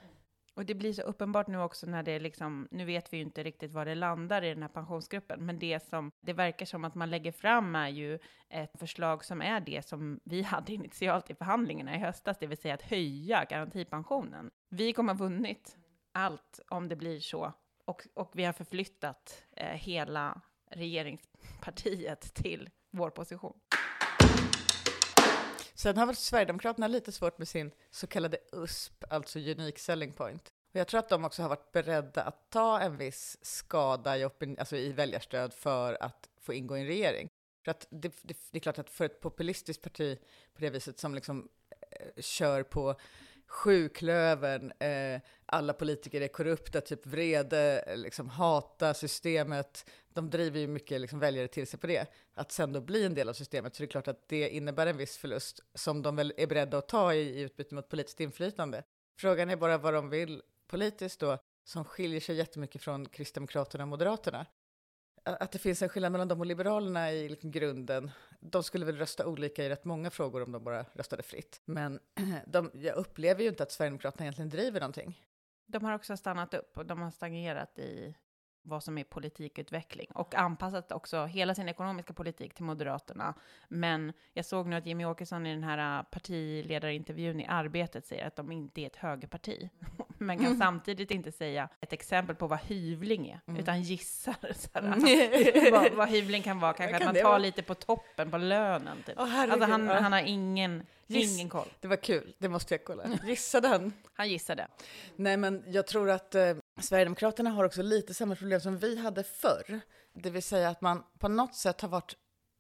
Och 0.56 0.66
det 0.66 0.76
blir 0.76 0.94
så 0.94 1.02
uppenbart 1.02 1.48
nu 1.48 1.62
också 1.62 1.88
när 1.88 2.04
det 2.04 2.20
liksom, 2.20 2.68
nu 2.72 2.86
vet 2.86 3.14
vi 3.14 3.18
ju 3.18 3.24
inte 3.24 3.44
riktigt 3.44 3.72
var 3.72 3.86
det 3.86 3.96
landar 3.96 4.42
i 4.42 4.50
den 4.50 4.62
här 4.62 4.70
pensionsgruppen, 4.70 5.46
men 5.46 5.60
det 5.60 5.80
som 5.80 6.12
det 6.22 6.34
verkar 6.34 6.66
som 6.66 6.86
att 6.86 6.96
man 6.96 7.10
lägger 7.10 7.32
fram 7.32 7.76
är 7.76 7.90
ju 7.90 8.20
ett 8.50 8.80
förslag 8.80 9.26
som 9.26 9.42
är 9.42 9.60
det 9.60 9.86
som 9.86 10.20
vi 10.24 10.42
hade 10.54 10.74
initialt 10.74 11.30
i 11.30 11.36
förhandlingarna 11.36 11.96
i 11.96 12.00
höstas, 12.00 12.38
det 12.40 12.48
vill 12.48 12.58
säga 12.58 12.74
att 12.74 12.82
höja 12.82 13.46
garantipensionen. 13.50 14.52
Vi 14.70 14.94
kommer 14.94 15.14
ha 15.14 15.18
vunnit 15.18 15.78
allt 16.12 16.60
om 16.70 16.90
det 16.90 16.96
blir 16.96 17.20
så, 17.20 17.54
och, 17.86 18.08
och 18.14 18.32
vi 18.34 18.44
har 18.44 18.54
förflyttat 18.54 19.44
eh, 19.52 19.68
hela 19.68 20.42
regeringspartiet 20.72 22.34
till 22.34 22.70
vår 22.92 23.10
position. 23.10 23.60
Sen 25.84 25.98
har 25.98 26.06
väl 26.06 26.16
Sverigedemokraterna 26.16 26.88
lite 26.88 27.12
svårt 27.12 27.38
med 27.38 27.48
sin 27.48 27.72
så 27.92 28.08
kallade 28.08 28.38
USP, 28.52 29.04
alltså 29.10 29.40
Unique 29.40 29.80
Selling 29.80 30.14
Point. 30.14 30.54
Och 30.74 30.80
jag 30.80 30.88
tror 30.88 31.00
att 31.00 31.10
de 31.10 31.26
också 31.26 31.42
har 31.42 31.50
varit 31.50 31.72
beredda 31.72 32.24
att 32.24 32.50
ta 32.50 32.80
en 32.80 32.98
viss 32.98 33.38
skada 33.42 34.18
i, 34.18 34.24
alltså 34.24 34.76
i 34.76 34.92
väljarstöd 34.92 35.54
för 35.54 36.04
att 36.04 36.30
få 36.42 36.54
ingå 36.54 36.78
i 36.78 36.82
en 36.82 36.88
regering. 36.88 37.30
För 37.64 37.72
att 37.72 37.88
det, 37.90 38.14
det, 38.22 38.38
det 38.52 38.58
är 38.58 38.60
klart 38.60 38.80
att 38.80 38.90
för 38.90 39.06
ett 39.06 39.22
populistiskt 39.22 39.84
parti 39.84 40.20
på 40.54 40.62
det 40.62 40.70
viset 40.70 41.00
som 41.00 41.16
liksom 41.16 41.50
eh, 41.92 42.22
kör 42.22 42.64
på 42.64 42.96
sjuklövern, 43.48 44.72
eh, 44.80 45.22
alla 45.46 45.74
politiker 45.74 46.22
är 46.22 46.28
korrupta, 46.28 46.82
typ 46.82 47.06
vrede, 47.06 47.84
eh, 47.88 47.98
liksom 47.98 48.30
hata 48.30 48.94
systemet. 48.94 49.90
De 50.14 50.30
driver 50.30 50.60
ju 50.60 50.68
mycket 50.68 51.02
liksom 51.02 51.20
väljare 51.20 51.48
till 51.48 51.68
sig 51.68 51.80
på 51.80 51.88
det. 51.88 52.08
Att 52.34 52.52
sen 52.52 52.74
då 52.74 52.82
bli 52.82 53.06
en 53.06 53.14
del 53.14 53.30
av 53.30 53.34
systemet, 53.34 53.76
så 53.76 53.84
det 53.84 53.86
är 53.86 53.92
klart 53.92 54.08
att 54.08 54.28
det 54.28 54.50
innebär 54.50 54.88
en 54.88 54.98
viss 54.98 55.18
förlust 55.18 55.60
som 55.74 56.02
de 56.02 56.16
väl 56.16 56.34
är 56.38 56.48
beredda 56.48 56.78
att 56.78 56.88
ta 56.88 57.14
i, 57.14 57.20
i 57.20 57.42
utbyte 57.42 57.76
mot 57.76 57.90
politiskt 57.90 58.20
inflytande. 58.20 58.84
Frågan 59.20 59.50
är 59.50 59.56
bara 59.56 59.78
vad 59.78 59.94
de 59.94 60.10
vill 60.10 60.42
politiskt 60.68 61.20
då, 61.20 61.38
som 61.64 61.86
skiljer 61.86 62.20
sig 62.20 62.36
jättemycket 62.36 62.82
från 62.82 63.06
Kristdemokraterna 63.06 63.84
och 63.84 63.88
Moderaterna 63.88 64.46
att 65.24 65.52
det 65.52 65.60
finns 65.60 65.82
en 65.82 65.90
skillnad 65.90 66.12
mellan 66.12 66.28
dem 66.28 66.40
och 66.40 66.46
Liberalerna 66.46 67.12
i 67.12 67.30
liksom 67.30 67.52
grunden. 67.52 68.12
De 68.46 68.64
skulle 68.64 68.86
väl 68.86 68.98
rösta 68.98 69.28
olika 69.28 69.64
i 69.66 69.70
rätt 69.70 69.86
många 69.86 70.10
frågor 70.10 70.44
om 70.44 70.52
de 70.52 70.64
bara 70.64 70.86
röstade 70.94 71.24
fritt. 71.24 71.62
Men 71.66 72.00
de, 72.48 72.72
jag 72.74 72.96
upplever 72.96 73.44
ju 73.44 73.50
inte 73.50 73.64
att 73.64 73.72
Sverigedemokraterna 73.72 74.26
egentligen 74.26 74.50
driver 74.50 74.80
någonting. 74.80 75.22
De 75.66 75.86
har 75.86 75.96
också 75.96 76.18
stannat 76.18 76.54
upp 76.54 76.78
och 76.78 76.86
de 76.86 77.02
har 77.02 77.12
stagnerat 77.12 77.80
i 77.80 78.16
vad 78.64 78.84
som 78.84 78.98
är 78.98 79.04
politikutveckling 79.04 80.08
och 80.14 80.36
anpassat 80.36 80.92
också 80.92 81.26
hela 81.26 81.56
sin 81.56 81.70
ekonomiska 81.70 82.14
politik 82.14 82.54
till 82.54 82.64
Moderaterna. 82.64 83.34
Men 83.68 84.14
jag 84.34 84.46
såg 84.46 84.68
nu 84.68 84.76
att 84.76 84.86
Jimmy 84.86 85.06
Åkesson 85.06 85.46
i 85.46 85.54
den 85.54 85.64
här 85.64 86.00
äh, 86.00 86.04
partiledarintervjun 86.04 87.40
i 87.40 87.46
Arbetet 87.46 88.06
säger 88.06 88.28
att 88.28 88.36
de 88.36 88.52
inte 88.52 88.82
är 88.82 88.86
ett 88.86 88.96
högerparti, 88.96 89.70
men 90.18 90.38
kan 90.38 90.46
mm. 90.46 90.60
samtidigt 90.60 91.12
inte 91.12 91.32
säga 91.32 91.70
ett 91.82 91.94
exempel 91.94 92.36
på 92.36 92.48
vad 92.48 92.60
hyvling 92.60 93.28
är, 93.28 93.40
mm. 93.48 93.62
utan 93.62 93.82
gissar 93.82 94.36
såhär, 94.56 95.72
vad, 95.72 95.92
vad 95.92 96.10
hyvling 96.10 96.44
kan 96.44 96.60
vara. 96.60 96.74
Kanske 96.74 97.00
kan 97.00 97.08
att 97.08 97.14
man 97.14 97.24
tar 97.24 97.30
vara? 97.30 97.38
lite 97.38 97.64
på 97.64 97.76
toppen 97.76 98.32
på 98.32 98.38
lönen. 98.38 98.98
Typ. 99.06 99.20
Oh, 99.20 99.40
alltså 99.40 99.66
han, 99.66 99.88
han 99.88 100.14
har 100.14 100.22
ingen 100.22 100.84
Giss. 101.08 101.34
Ingen 101.34 101.50
koll. 101.50 101.68
Det 101.80 101.88
var 101.88 101.96
kul, 101.96 102.36
det 102.38 102.50
måste 102.50 102.74
jag 102.74 102.84
kolla. 102.84 103.04
Gissade 103.26 103.68
han? 103.68 103.94
Han 104.14 104.30
gissade. 104.30 104.68
Nej, 105.16 105.38
men 105.38 105.64
jag 105.68 105.88
tror 105.88 106.10
att 106.10 106.36
eh, 106.36 106.54
Sverigedemokraterna 106.82 107.50
har 107.50 107.64
också 107.64 107.82
lite 107.82 108.14
samma 108.14 108.36
problem 108.36 108.62
som 108.62 108.78
vi 108.78 108.98
hade 108.98 109.24
förr. 109.24 109.82
Det 110.14 110.30
vill 110.30 110.44
säga 110.44 110.70
att 110.70 110.82
man 110.82 111.04
på 111.20 111.28
något 111.28 111.56
sätt 111.56 111.82
har 111.82 111.90
varit 111.90 112.16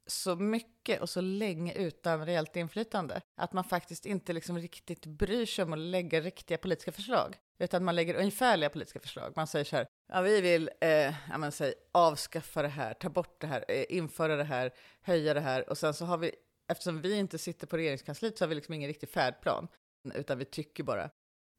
så 0.08 0.36
mycket 0.36 1.01
och 1.01 1.10
så 1.10 1.22
länge 1.22 1.74
utan 1.74 2.25
reellt 2.25 2.55
inflytande. 2.55 3.22
Att 3.36 3.53
man 3.53 3.63
faktiskt 3.63 4.05
inte 4.05 4.34
liksom 4.34 4.58
riktigt 4.60 5.05
bryr 5.05 5.46
sig 5.46 5.63
om 5.63 5.74
att 5.74 5.79
lägga 5.79 6.22
riktiga 6.22 6.58
politiska 6.58 6.91
förslag. 6.91 7.36
Utan 7.60 7.84
man 7.84 7.96
lägger 7.96 8.15
ungefärliga 8.15 8.70
politiska 8.70 9.00
förslag. 9.00 9.34
Man 9.36 9.48
säger 9.48 9.65
så 9.65 9.75
här, 9.75 9.88
ja, 10.13 10.22
vi 10.22 10.41
vill 10.41 10.70
eh, 10.82 11.13
ja, 11.29 11.51
säger, 11.51 11.75
avskaffa 11.91 12.62
det 12.62 12.67
här, 12.67 12.93
ta 12.93 13.10
bort 13.10 13.41
det 13.41 13.48
här, 13.48 13.65
eh, 13.67 13.86
införa 13.89 14.36
det 14.36 14.43
här, 14.43 14.74
höja 15.01 15.34
det 15.34 15.41
här. 15.41 15.70
Och 15.70 15.77
sen 15.77 15.93
så 15.93 16.05
har 16.05 16.17
vi, 16.17 16.32
eftersom 16.72 17.01
vi 17.01 17.17
inte 17.17 17.38
sitter 17.38 17.67
på 17.67 17.77
regeringskansliet 17.77 18.38
så 18.38 18.43
har 18.43 18.50
vi 18.50 18.55
liksom 18.55 18.74
ingen 18.74 18.88
riktig 18.88 19.10
färdplan. 19.10 19.67
Utan 20.15 20.38
vi 20.38 20.46
tycker 20.46 20.84
bara 20.84 21.10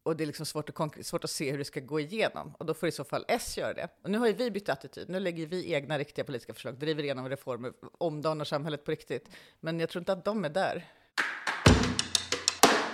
och 0.04 0.16
det 0.16 0.24
är 0.24 0.26
liksom 0.26 0.46
svårt 0.46 0.68
att, 0.68 1.06
svårt 1.06 1.24
att 1.24 1.30
se 1.30 1.50
hur 1.50 1.58
det 1.58 1.64
ska 1.64 1.80
gå 1.80 2.00
igenom. 2.00 2.54
Och 2.58 2.66
då 2.66 2.74
får 2.74 2.88
i 2.88 2.92
så 2.92 3.04
fall 3.04 3.24
S 3.28 3.58
göra 3.58 3.74
det. 3.74 3.88
Och 4.02 4.10
nu 4.10 4.18
har 4.18 4.26
ju 4.26 4.32
vi 4.32 4.50
bytt 4.50 4.68
attityd. 4.68 5.08
Nu 5.08 5.20
lägger 5.20 5.46
vi 5.46 5.72
egna 5.72 5.98
riktiga 5.98 6.24
politiska 6.24 6.54
förslag, 6.54 6.78
driver 6.78 7.02
igenom 7.02 7.28
reformer, 7.28 7.72
omdanar 7.98 8.44
samhället 8.44 8.84
på 8.84 8.90
riktigt. 8.90 9.30
Men 9.60 9.80
jag 9.80 9.88
tror 9.88 10.00
inte 10.00 10.12
att 10.12 10.24
de 10.24 10.44
är 10.44 10.48
där. 10.48 10.84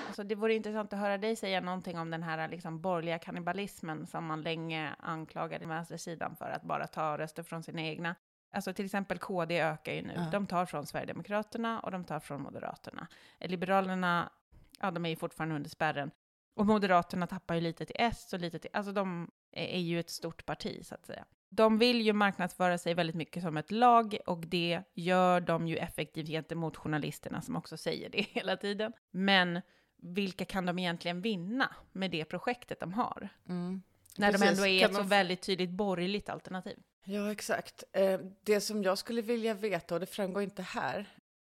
Alltså 0.07 0.23
det 0.23 0.35
vore 0.35 0.55
intressant 0.55 0.93
att 0.93 0.99
höra 0.99 1.19
dig 1.19 1.37
säga 1.37 1.61
någonting 1.61 1.99
om 1.99 2.11
den 2.11 2.23
här 2.23 2.49
liksom 2.49 2.81
borgerliga 2.81 3.19
kannibalismen 3.19 4.07
som 4.07 4.25
man 4.25 4.43
länge 4.43 4.95
anklagade 4.99 5.67
vänstersidan 5.67 6.37
för 6.37 6.51
att 6.51 6.63
bara 6.63 6.87
ta 6.87 7.19
röster 7.19 7.43
från 7.43 7.63
sina 7.63 7.83
egna. 7.83 8.15
Alltså 8.53 8.73
till 8.73 8.85
exempel 8.85 9.19
KD 9.19 9.61
ökar 9.61 9.93
ju 9.93 10.03
nu. 10.03 10.13
Ja. 10.17 10.29
De 10.33 10.47
tar 10.47 10.67
från 10.67 10.87
Sverigedemokraterna 10.87 11.81
och 11.81 11.91
de 11.91 12.05
tar 12.05 12.21
från 12.21 12.43
Moderaterna. 12.43 13.07
Liberalerna, 13.41 14.31
ja 14.81 14.91
de 14.91 15.05
är 15.05 15.11
ju 15.11 15.17
fortfarande 15.17 15.55
under 15.55 15.71
spärren. 15.71 16.11
Och 16.55 16.67
Moderaterna 16.67 17.27
tappar 17.27 17.55
ju 17.55 17.61
lite 17.61 17.87
till 17.87 17.97
S 17.99 18.33
och 18.33 18.41
lite 18.41 18.59
till, 18.59 18.71
alltså 18.73 18.93
de 18.93 19.31
är 19.53 19.79
ju 19.79 20.01
ett 20.01 20.11
stort 20.11 20.47
parti 20.47 20.87
så 20.87 20.95
att 20.95 21.07
säga. 21.07 21.25
De 21.49 21.79
vill 21.79 22.01
ju 22.01 22.13
marknadsföra 22.13 22.79
sig 22.79 22.95
väldigt 22.95 23.17
mycket 23.17 23.43
som 23.43 23.57
ett 23.57 23.71
lag 23.71 24.19
och 24.27 24.47
det 24.47 24.83
gör 24.95 25.41
de 25.41 25.69
ju 25.69 25.77
effektivt 25.77 26.29
gentemot 26.29 26.77
journalisterna 26.77 27.43
som 27.43 27.57
också 27.57 27.77
säger 27.77 28.11
det 28.11 28.21
hela 28.31 28.57
tiden. 28.57 28.93
Men 29.11 29.61
vilka 29.97 30.45
kan 30.45 30.67
de 30.67 30.79
egentligen 30.79 31.21
vinna 31.21 31.75
med 31.93 32.11
det 32.11 32.25
projektet 32.25 32.81
de 32.81 32.93
har? 32.93 33.29
Mm. 33.49 33.83
När 34.19 34.33
Precis. 34.33 34.49
de 34.49 34.53
ändå 34.53 34.67
är 34.67 34.81
kan 34.81 34.91
ett 34.91 34.97
så 34.97 35.03
väldigt 35.03 35.43
tydligt 35.43 35.71
borgerligt 35.71 36.29
alternativ. 36.29 36.79
Ja, 37.05 37.33
exakt. 37.33 37.85
Eh, 37.93 38.21
det 38.43 38.61
som 38.61 38.83
jag 38.83 38.99
skulle 38.99 39.23
vilja 39.23 39.55
veta, 39.55 39.95
och 39.95 40.01
det 40.01 40.07
framgår 40.07 40.43
inte 40.43 40.63
här, 40.63 41.07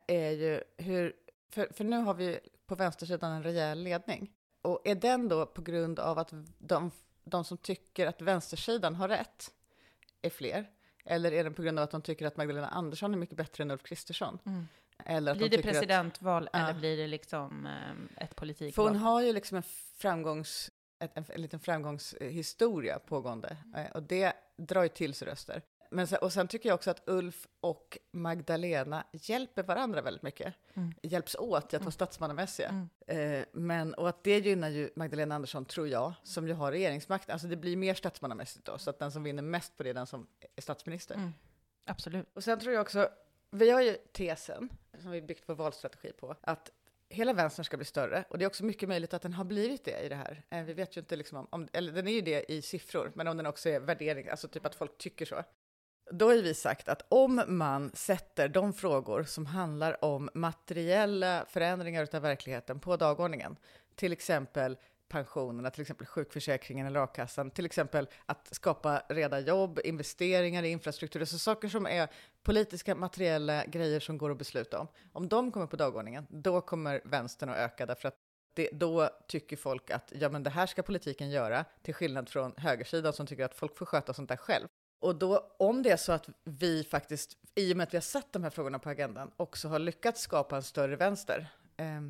är 0.07 0.31
ju 0.31 0.63
hur... 0.77 1.13
För, 1.51 1.69
för 1.73 1.85
nu 1.85 1.97
har 1.97 2.15
vi 2.15 2.39
på 2.67 2.75
vänstersidan 2.75 3.33
en 3.33 3.43
rejäl 3.43 3.83
ledning. 3.83 4.33
Och 4.63 4.81
är 4.85 4.95
den 4.95 5.29
då 5.29 5.47
på 5.47 5.63
grund 5.63 5.99
av 5.99 6.19
att 6.19 6.33
de, 6.59 6.91
de 7.25 7.45
som 7.45 7.59
tycker 7.59 8.07
att 8.07 8.23
vänstersidan 8.23 8.95
har 8.95 9.09
rätt 9.09 9.51
är 10.23 10.31
fler? 10.31 10.71
Eller 11.05 11.33
är 11.33 11.45
den 11.45 11.55
på 11.55 11.63
grund 11.63 11.79
av 11.79 11.83
att 11.83 11.91
de 11.91 12.03
tycker 12.03 12.27
att 12.27 12.37
Magdalena 12.37 12.69
Andersson 12.69 13.15
är 13.15 13.19
mycket 13.19 13.37
bättre 13.37 13.63
än 13.63 13.71
Ulf 13.71 13.83
Kristersson? 13.83 14.39
Mm. 14.47 14.69
Eller 15.05 15.35
blir 15.35 15.49
det 15.49 15.63
presidentval 15.63 16.49
att, 16.53 16.55
eller 16.55 16.75
ja. 16.75 16.79
blir 16.79 16.97
det 16.97 17.07
liksom 17.07 17.67
eh, 17.67 18.25
ett 18.25 18.37
politikval? 18.37 18.87
För 18.87 18.93
hon 18.93 19.03
har 19.03 19.23
ju 19.23 19.33
liksom 19.33 19.57
en 19.57 19.63
framgångs, 19.97 20.71
ett, 20.99 21.11
en, 21.15 21.25
en 21.29 21.43
liten 21.43 21.61
framgångshistoria 21.61 22.99
pågående 22.99 23.57
eh, 23.77 23.91
och 23.95 24.03
det 24.03 24.33
drar 24.57 24.83
ju 24.83 24.89
till 24.89 25.15
sig 25.15 25.29
röster. 25.29 25.63
Men 25.91 26.07
sen, 26.07 26.19
och 26.19 26.33
sen 26.33 26.49
tycker 26.49 26.69
jag 26.69 26.75
också 26.75 26.91
att 26.91 27.03
Ulf 27.07 27.49
och 27.61 27.99
Magdalena 28.11 29.05
hjälper 29.13 29.63
varandra 29.63 30.03
väldigt 30.03 30.23
mycket. 30.23 30.55
Mm. 30.75 30.95
Hjälps 31.03 31.35
åt 31.35 31.65
att 31.65 31.73
vara 31.73 31.81
mm. 31.81 31.93
statsmannamässiga. 31.93 32.69
Mm. 33.07 33.39
Eh, 33.41 33.45
men, 33.53 33.95
och 33.95 34.09
att 34.09 34.25
det 34.25 34.39
gynnar 34.39 34.69
ju 34.69 34.91
Magdalena 34.97 35.35
Andersson, 35.35 35.65
tror 35.65 35.89
jag, 35.89 36.13
som 36.23 36.49
ju 36.49 36.55
har 36.55 36.73
regeringsmakten. 36.73 37.33
Alltså 37.33 37.49
det 37.49 37.57
blir 37.57 37.77
mer 37.77 37.95
statsmannamässigt 37.95 38.65
då, 38.65 38.79
så 38.79 38.91
att 38.91 38.99
den 38.99 39.13
som 39.13 39.23
vinner 39.23 39.43
mest 39.43 39.77
på 39.77 39.83
det 39.83 39.91
är 39.91 39.95
den 39.95 40.07
som 40.07 40.27
är 40.57 40.63
statsminister. 40.63 41.15
Mm. 41.15 41.33
Absolut. 41.85 42.27
Och 42.35 42.45
sen 42.45 42.61
tror 42.61 42.75
jag 42.75 42.83
också, 42.83 43.09
vi 43.51 43.71
har 43.71 43.83
ju 43.83 43.97
tesen, 44.13 44.69
som 44.99 45.11
vi 45.11 45.23
byggt 45.23 45.45
vår 45.47 45.55
valstrategi 45.55 46.13
på, 46.13 46.37
att 46.41 46.71
hela 47.09 47.33
vänstern 47.33 47.65
ska 47.65 47.77
bli 47.77 47.87
större. 47.87 48.25
Och 48.29 48.39
det 48.39 48.45
är 48.45 48.47
också 48.47 48.65
mycket 48.65 48.89
möjligt 48.89 49.15
att 49.15 49.23
den 49.23 49.33
har 49.33 49.45
blivit 49.45 49.85
det 49.85 50.01
i 50.01 50.09
det 50.09 50.15
här. 50.15 50.43
Eh, 50.51 50.63
vi 50.63 50.73
vet 50.73 50.97
ju 50.97 51.01
inte 51.01 51.17
liksom 51.17 51.39
om, 51.39 51.47
om, 51.51 51.69
eller 51.73 51.93
den 51.93 52.09
är 52.09 52.13
ju 52.13 52.21
det 52.21 52.53
i 52.53 52.63
siffror, 52.63 53.13
men 53.15 53.29
om 53.29 53.37
den 53.37 53.47
också 53.47 53.69
är 53.69 53.81
värdering, 53.81 54.29
alltså 54.29 54.49
typ 54.49 54.67
att 54.67 54.75
folk 54.75 54.99
tycker 54.99 55.25
så. 55.25 55.43
Då 56.11 56.29
har 56.29 56.35
vi 56.35 56.55
sagt 56.55 56.89
att 56.89 57.03
om 57.09 57.43
man 57.47 57.91
sätter 57.95 58.49
de 58.49 58.73
frågor 58.73 59.25
som 59.25 59.47
handlar 59.47 60.05
om 60.05 60.31
materiella 60.35 61.45
förändringar 61.49 62.09
av 62.13 62.23
verkligheten 62.23 62.81
på 62.81 62.97
dagordningen, 62.97 63.57
till 63.95 64.13
exempel 64.13 64.77
pensionerna, 65.09 65.71
till 65.71 65.81
exempel 65.81 66.07
sjukförsäkringen 66.07 66.87
eller 66.87 67.01
a-kassan, 67.01 67.51
till 67.51 67.67
exempel 67.67 68.09
att 68.27 68.55
skapa 68.55 69.03
reda 69.09 69.41
jobb, 69.41 69.81
investeringar 69.85 70.63
i 70.63 70.69
infrastruktur, 70.69 71.21
alltså 71.21 71.39
saker 71.39 71.69
som 71.69 71.87
är 71.87 72.09
politiska, 72.43 72.95
materiella 72.95 73.65
grejer 73.65 74.01
som 74.01 74.19
går 74.19 74.31
att 74.31 74.39
besluta 74.39 74.79
om. 74.79 74.89
Om 75.13 75.29
de 75.29 75.53
kommer 75.53 75.67
på 75.67 75.77
dagordningen, 75.77 76.27
då 76.31 76.61
kommer 76.61 77.01
vänstern 77.05 77.49
att 77.49 77.57
öka, 77.57 77.87
därför 77.87 78.09
att 78.09 78.17
det, 78.55 78.69
då 78.73 79.09
tycker 79.29 79.57
folk 79.57 79.91
att 79.91 80.13
ja, 80.15 80.29
men 80.29 80.43
det 80.43 80.51
här 80.51 80.67
ska 80.67 80.83
politiken 80.83 81.31
göra, 81.31 81.65
till 81.83 81.95
skillnad 81.95 82.29
från 82.29 82.55
högersidan 82.57 83.13
som 83.13 83.27
tycker 83.27 83.45
att 83.45 83.55
folk 83.55 83.79
får 83.79 83.87
sköta 83.87 84.15
sånt 84.15 84.29
där 84.29 84.37
själv. 84.37 84.69
Och 85.01 85.17
då, 85.17 85.55
om 85.59 85.83
det 85.83 85.91
är 85.91 85.97
så 85.97 86.13
att 86.13 86.29
vi 86.45 86.85
faktiskt, 86.85 87.37
i 87.55 87.73
och 87.73 87.77
med 87.77 87.85
att 87.85 87.95
vi 87.95 87.97
har 87.97 88.03
satt 88.03 88.33
de 88.33 88.43
här 88.43 88.51
frågorna 88.51 88.79
på 88.79 88.91
agendan, 88.91 89.31
också 89.37 89.69
har 89.69 89.79
lyckats 89.79 90.21
skapa 90.21 90.57
en 90.57 90.63
större 90.63 90.97
vänster, 90.97 91.47
eh, 91.77 92.01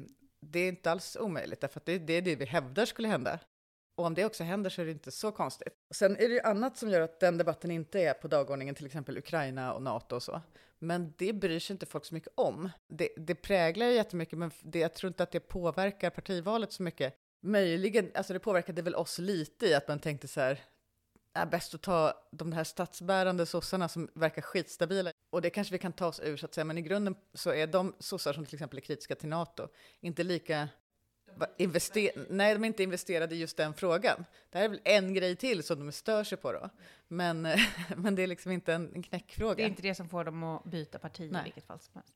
det 0.40 0.58
är 0.58 0.68
inte 0.68 0.90
alls 0.90 1.16
omöjligt, 1.20 1.60
därför 1.60 1.80
att 1.80 1.86
det, 1.86 1.98
det 1.98 2.12
är 2.12 2.22
det 2.22 2.36
vi 2.36 2.44
hävdar 2.44 2.84
skulle 2.84 3.08
hända. 3.08 3.38
Och 3.96 4.04
om 4.04 4.14
det 4.14 4.24
också 4.24 4.44
händer 4.44 4.70
så 4.70 4.80
är 4.80 4.86
det 4.86 4.92
inte 4.92 5.10
så 5.10 5.32
konstigt. 5.32 5.74
Sen 5.90 6.16
är 6.16 6.28
det 6.28 6.34
ju 6.34 6.40
annat 6.40 6.76
som 6.76 6.90
gör 6.90 7.00
att 7.00 7.20
den 7.20 7.38
debatten 7.38 7.70
inte 7.70 8.00
är 8.00 8.14
på 8.14 8.28
dagordningen, 8.28 8.74
till 8.74 8.86
exempel 8.86 9.18
Ukraina 9.18 9.72
och 9.72 9.82
NATO 9.82 10.16
och 10.16 10.22
så. 10.22 10.40
Men 10.78 11.14
det 11.18 11.32
bryr 11.32 11.58
sig 11.58 11.74
inte 11.74 11.86
folk 11.86 12.04
så 12.04 12.14
mycket 12.14 12.32
om. 12.34 12.70
Det, 12.88 13.08
det 13.16 13.34
präglar 13.34 13.86
ju 13.86 13.92
jättemycket, 13.92 14.38
men 14.38 14.50
det, 14.60 14.78
jag 14.78 14.94
tror 14.94 15.08
inte 15.08 15.22
att 15.22 15.30
det 15.30 15.40
påverkar 15.40 16.10
partivalet 16.10 16.72
så 16.72 16.82
mycket. 16.82 17.14
Möjligen, 17.42 18.10
alltså 18.14 18.32
det 18.32 18.38
påverkade 18.38 18.82
väl 18.82 18.94
oss 18.94 19.18
lite 19.18 19.66
i 19.66 19.74
att 19.74 19.88
man 19.88 19.98
tänkte 19.98 20.28
så 20.28 20.40
här, 20.40 20.60
är 21.38 21.46
bäst 21.46 21.74
att 21.74 21.82
ta 21.82 22.14
de 22.30 22.52
här 22.52 22.64
statsbärande 22.64 23.46
sossarna 23.46 23.88
som 23.88 24.08
verkar 24.14 24.42
skitstabila. 24.42 25.12
Och 25.30 25.42
det 25.42 25.50
kanske 25.50 25.72
vi 25.72 25.78
kan 25.78 25.92
ta 25.92 26.06
oss 26.06 26.20
ur, 26.20 26.36
så 26.36 26.46
att 26.46 26.54
säga. 26.54 26.64
Men 26.64 26.78
i 26.78 26.82
grunden 26.82 27.14
så 27.34 27.52
är 27.52 27.66
de 27.66 27.94
sossar 27.98 28.32
som 28.32 28.46
till 28.46 28.54
exempel 28.54 28.78
är 28.78 28.80
kritiska 28.80 29.14
till 29.14 29.28
NATO 29.28 29.68
inte 30.00 30.22
lika 30.22 30.68
invester 31.56 32.10
Nej, 32.30 32.54
de 32.54 32.64
är 32.64 32.66
inte 32.66 32.82
investerade 32.82 33.34
i 33.34 33.38
just 33.38 33.56
den 33.56 33.74
frågan. 33.74 34.24
Det 34.50 34.58
här 34.58 34.64
är 34.64 34.68
väl 34.68 34.80
en 34.84 35.14
grej 35.14 35.36
till 35.36 35.62
som 35.62 35.86
de 35.86 35.92
stör 35.92 36.24
sig 36.24 36.38
på 36.38 36.52
då. 36.52 36.70
Men, 37.08 37.42
men 37.96 38.14
det 38.14 38.22
är 38.22 38.26
liksom 38.26 38.52
inte 38.52 38.74
en, 38.74 38.94
en 38.94 39.02
knäckfråga. 39.02 39.54
Det 39.54 39.62
är 39.62 39.68
inte 39.68 39.82
det 39.82 39.94
som 39.94 40.08
får 40.08 40.24
dem 40.24 40.42
att 40.42 40.64
byta 40.64 40.98
parti 40.98 41.28
Nej. 41.32 41.40
i 41.40 41.44
vilket 41.44 41.66
fall 41.66 41.80
som 41.80 41.94
helst. 41.94 42.14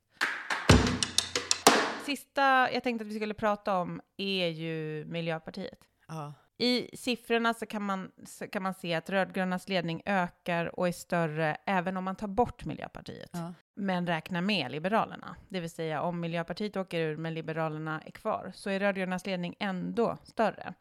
Sista 2.06 2.72
jag 2.72 2.82
tänkte 2.82 3.02
att 3.02 3.10
vi 3.10 3.14
skulle 3.14 3.34
prata 3.34 3.76
om 3.76 4.00
är 4.16 4.48
ju 4.48 5.04
Miljöpartiet. 5.04 5.78
Ja 6.08 6.34
I 6.62 6.96
siffrorna 6.96 7.54
så 7.54 7.66
kan, 7.66 7.82
man, 7.82 8.12
så 8.24 8.48
kan 8.48 8.62
man 8.62 8.74
se 8.74 8.94
att 8.94 9.10
rödgrönas 9.10 9.68
ledning 9.68 10.02
ökar 10.06 10.78
och 10.78 10.88
är 10.88 10.92
större 10.92 11.56
även 11.66 11.96
om 11.96 12.04
man 12.04 12.16
tar 12.16 12.28
bort 12.28 12.64
Miljöpartiet, 12.64 13.30
Ja. 13.32 13.54
men 13.74 14.06
räknar 14.06 14.40
med 14.40 14.70
Liberalerna. 14.72 15.36
Det 15.48 15.60
vill 15.60 15.70
säga 15.70 16.02
om 16.02 16.20
Miljöpartiet 16.20 16.76
åker 16.76 17.00
ur 17.00 17.16
men 17.16 17.34
Liberalerna 17.34 18.00
är 18.00 18.10
kvar, 18.10 18.52
så 18.54 18.70
är 18.70 18.80
rödgrönas 18.80 19.26
ledning 19.26 19.56
ändå 19.58 20.18
större. 20.22 20.74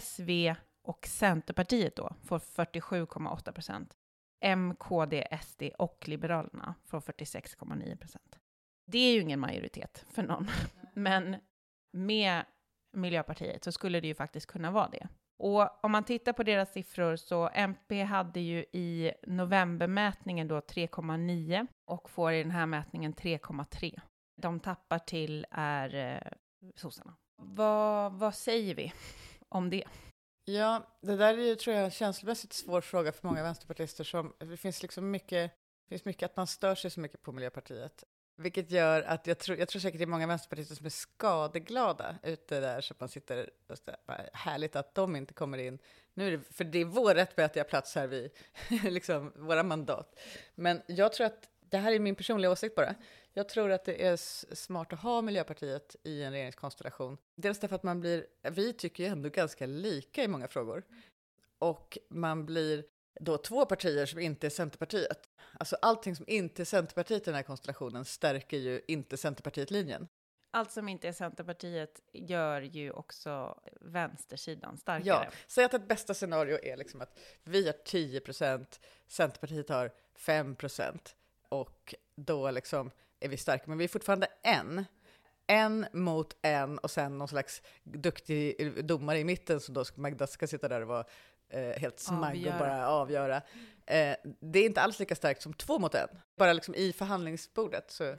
SV 0.00 0.54
och 0.82 1.06
Centerpartiet 1.06 1.96
då 1.96 2.14
får 2.24 2.38
47,8 2.38 3.52
procent. 3.52 3.94
M, 4.40 4.74
KD, 4.78 5.28
SD 5.42 5.62
och 5.78 6.04
Liberalerna 6.08 6.74
får 6.84 7.00
46,9 7.00 7.96
procent. 7.96 8.38
Det 8.86 8.98
är 8.98 9.12
ju 9.14 9.20
ingen 9.20 9.40
majoritet 9.40 10.04
för 10.10 10.22
någon, 10.22 10.48
men 10.94 11.36
med 11.92 12.44
Miljöpartiet 12.96 13.64
så 13.64 13.72
skulle 13.72 14.00
det 14.00 14.06
ju 14.06 14.14
faktiskt 14.14 14.46
kunna 14.46 14.70
vara 14.70 14.88
det. 14.88 15.08
Och 15.38 15.84
om 15.84 15.92
man 15.92 16.04
tittar 16.04 16.32
på 16.32 16.42
deras 16.42 16.72
siffror 16.72 17.16
så 17.16 17.50
MP 17.54 18.02
hade 18.02 18.40
ju 18.40 18.64
i 18.72 19.12
novembermätningen 19.26 20.48
då 20.48 20.60
3,9 20.60 21.66
och 21.90 22.10
får 22.10 22.32
i 22.32 22.42
den 22.42 22.50
här 22.50 22.66
mätningen 22.66 23.14
3,3. 23.14 24.00
De 24.42 24.60
tappar 24.60 24.98
till 24.98 25.46
är 25.50 25.94
eh, 25.94 26.32
sossarna. 26.74 27.16
Vad, 27.42 28.12
vad 28.12 28.34
säger 28.34 28.74
vi 28.74 28.92
om 29.48 29.70
det? 29.70 29.84
Ja, 30.44 30.86
det 31.00 31.16
där 31.16 31.38
är 31.38 31.42
ju, 31.42 31.54
tror 31.54 31.76
jag, 31.76 31.84
en 31.84 31.90
känslomässigt 31.90 32.52
svår 32.52 32.80
fråga 32.80 33.12
för 33.12 33.26
många 33.26 33.42
vänsterpartister. 33.42 34.04
Som, 34.04 34.34
det 34.38 34.56
finns 34.56 34.82
liksom 34.82 35.10
mycket, 35.10 35.52
det 35.84 35.88
finns 35.88 36.04
mycket 36.04 36.30
att 36.30 36.36
man 36.36 36.46
stör 36.46 36.74
sig 36.74 36.90
så 36.90 37.00
mycket 37.00 37.22
på 37.22 37.32
Miljöpartiet. 37.32 38.04
Vilket 38.36 38.70
gör 38.70 39.02
att 39.02 39.26
jag 39.26 39.38
tror, 39.38 39.58
jag 39.58 39.68
tror 39.68 39.80
säkert 39.80 39.98
det 39.98 40.04
är 40.04 40.06
många 40.06 40.26
vänsterpartister 40.26 40.74
som 40.74 40.86
är 40.86 40.90
skadeglada 40.90 42.18
ute 42.22 42.60
där, 42.60 42.80
så 42.80 42.92
att 42.92 43.00
man 43.00 43.08
sitter 43.08 43.50
och 43.68 43.78
så, 43.78 43.90
härligt 44.32 44.76
att 44.76 44.94
de 44.94 45.16
inte 45.16 45.34
kommer 45.34 45.58
in. 45.58 45.78
Nu 46.14 46.26
är 46.26 46.30
det, 46.30 46.40
för 46.50 46.64
det 46.64 46.78
är 46.78 46.84
vår 46.84 47.14
rättmätiga 47.14 47.64
plats 47.64 47.94
här 47.94 48.06
vi, 48.06 48.30
liksom, 48.90 49.32
våra 49.36 49.62
mandat. 49.62 50.18
Men 50.54 50.82
jag 50.86 51.12
tror 51.12 51.26
att, 51.26 51.48
det 51.60 51.78
här 51.78 51.92
är 51.92 51.98
min 51.98 52.14
personliga 52.14 52.50
åsikt 52.50 52.74
bara, 52.74 52.94
jag 53.32 53.48
tror 53.48 53.70
att 53.70 53.84
det 53.84 54.06
är 54.06 54.16
smart 54.54 54.92
att 54.92 55.00
ha 55.00 55.22
Miljöpartiet 55.22 55.96
i 56.02 56.22
en 56.22 56.32
regeringskonstellation. 56.32 57.18
Dels 57.34 57.58
därför 57.58 57.76
att 57.76 57.82
man 57.82 58.00
blir, 58.00 58.26
vi 58.50 58.72
tycker 58.72 59.04
ju 59.04 59.08
ändå 59.08 59.28
ganska 59.28 59.66
lika 59.66 60.24
i 60.24 60.28
många 60.28 60.48
frågor. 60.48 60.82
Och 61.58 61.98
man 62.08 62.46
blir 62.46 62.84
då 63.20 63.38
två 63.38 63.66
partier 63.66 64.06
som 64.06 64.18
inte 64.20 64.46
är 64.46 64.50
Centerpartiet. 64.50 65.28
Alltså 65.58 65.76
allting 65.82 66.16
som 66.16 66.24
inte 66.28 66.62
är 66.62 66.64
Centerpartiet 66.64 67.22
i 67.22 67.24
den 67.24 67.34
här 67.34 67.42
konstellationen 67.42 68.04
stärker 68.04 68.56
ju 68.56 68.80
inte 68.88 69.16
Centerpartiet-linjen. 69.16 70.08
Allt 70.50 70.72
som 70.72 70.88
inte 70.88 71.08
är 71.08 71.12
Centerpartiet 71.12 72.00
gör 72.12 72.60
ju 72.60 72.90
också 72.90 73.60
vänstersidan 73.80 74.76
starkare. 74.76 75.04
Ja, 75.06 75.26
säg 75.46 75.64
att 75.64 75.74
ett 75.74 75.88
bästa 75.88 76.14
scenario 76.14 76.58
är 76.64 76.76
liksom 76.76 77.00
att 77.00 77.18
vi 77.44 77.66
har 77.66 77.72
10 77.84 78.20
procent, 78.20 78.80
Centerpartiet 79.06 79.68
har 79.68 79.90
5 80.14 80.56
procent 80.56 81.16
och 81.48 81.94
då 82.16 82.50
liksom 82.50 82.90
är 83.20 83.28
vi 83.28 83.36
starka, 83.36 83.64
men 83.66 83.78
vi 83.78 83.84
är 83.84 83.88
fortfarande 83.88 84.26
en. 84.42 84.84
En 85.46 85.86
mot 85.92 86.36
en 86.42 86.78
och 86.78 86.90
sen 86.90 87.18
någon 87.18 87.28
slags 87.28 87.62
duktig 87.82 88.84
domare 88.84 89.18
i 89.18 89.24
mitten 89.24 89.60
som 89.60 89.74
då 89.74 89.84
ska- 89.84 90.00
Magda 90.00 90.26
ska 90.26 90.46
sitta 90.46 90.68
där 90.68 90.80
och 90.80 90.88
vara 90.88 91.04
eh, 91.48 91.80
helt 91.80 91.98
smagg 92.00 92.30
Avgöra. 92.36 92.54
och 92.54 92.58
bara 92.60 92.88
avgöra. 92.88 93.36
Eh, 93.86 94.16
det 94.40 94.58
är 94.58 94.66
inte 94.66 94.80
alls 94.82 94.98
lika 94.98 95.14
starkt 95.14 95.42
som 95.42 95.54
två 95.54 95.78
mot 95.78 95.94
en. 95.94 96.08
Bara 96.36 96.52
liksom 96.52 96.74
i 96.74 96.92
förhandlingsbordet 96.92 97.90
så, 97.90 98.16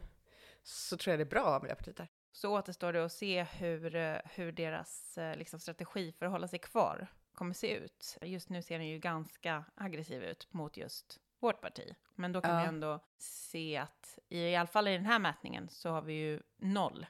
så 0.64 0.98
tror 0.98 1.12
jag 1.12 1.20
det 1.20 1.24
är 1.24 1.30
bra 1.30 1.42
att 1.42 1.48
ha 1.54 1.60
Miljöpartiet 1.62 1.98
där. 1.98 2.08
Så 2.32 2.58
återstår 2.58 2.94
det 2.94 3.06
att 3.06 3.12
se 3.12 3.44
hur, 3.44 3.96
eh, 3.96 4.16
hur 4.26 4.52
deras 4.52 5.18
eh, 5.18 5.36
liksom, 5.38 5.60
strategi 5.60 6.12
för 6.12 6.26
att 6.26 6.32
hålla 6.32 6.48
sig 6.48 6.60
kvar 6.60 7.08
kommer 7.34 7.54
se 7.54 7.76
ut. 7.76 8.18
Just 8.22 8.50
nu 8.50 8.62
ser 8.62 8.78
den 8.78 8.88
ju 8.88 9.00
ganska 9.00 9.64
aggressiv 9.76 10.24
ut 10.24 10.54
mot 10.54 10.78
just 10.78 11.20
vårt 11.40 11.62
parti. 11.62 11.96
Men 12.16 12.32
då 12.32 12.42
kan 12.42 12.52
Ja. 12.56 12.62
vi 12.62 12.68
ändå 12.68 13.00
se 13.18 13.78
att 13.78 14.20
i, 14.30 14.40
i 14.40 14.56
alla 14.56 14.68
fall 14.68 14.88
i 14.88 14.92
den 14.92 15.06
här 15.06 15.20
mätningen 15.20 15.70
så 15.70 15.90
har 15.90 16.02
vi 16.02 16.14
ju 16.14 16.42
noll 16.58 17.06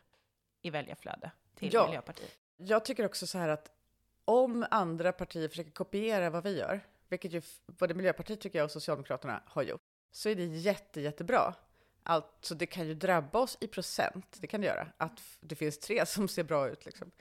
i 0.62 0.70
väljarflöde 0.70 1.32
till 1.56 1.74
Ja. 1.74 1.86
Miljöpartiet. 1.86 2.40
Jag 2.58 2.86
tycker 2.86 3.06
också 3.06 3.28
så 3.28 3.38
här 3.38 3.50
att 3.50 3.72
om 4.28 4.66
andra 4.72 5.12
partier 5.12 5.48
försöker 5.48 5.72
kopiera 5.72 6.30
vad 6.30 6.44
vi 6.44 6.58
gör, 6.58 6.82
vilket 7.10 7.32
ju 7.32 7.42
både 7.68 7.94
Miljöpartiet 7.94 8.42
tycker 8.42 8.60
jag 8.60 8.66
och 8.66 8.72
Socialdemokraterna 8.72 9.44
har 9.46 9.64
gjort, 9.64 9.82
så 10.12 10.30
är 10.30 10.36
det 10.36 10.46
jätte, 10.46 11.02
jättebra. 11.02 11.54
Alltså 12.04 12.56
det 12.56 12.66
kan 12.66 12.88
ju 12.88 12.94
drabba 12.94 13.40
oss 13.40 13.58
i 13.62 13.68
procent, 13.68 14.38
det 14.40 14.48
kan 14.48 14.62
det 14.62 14.68
göra, 14.68 14.88
att 14.98 15.22
det 15.40 15.56
finns 15.56 15.80
tre 15.80 16.06
som 16.06 16.28
ser 16.28 16.44
bra 16.44 16.70
ut 16.70 16.86
liksom. 16.86 17.12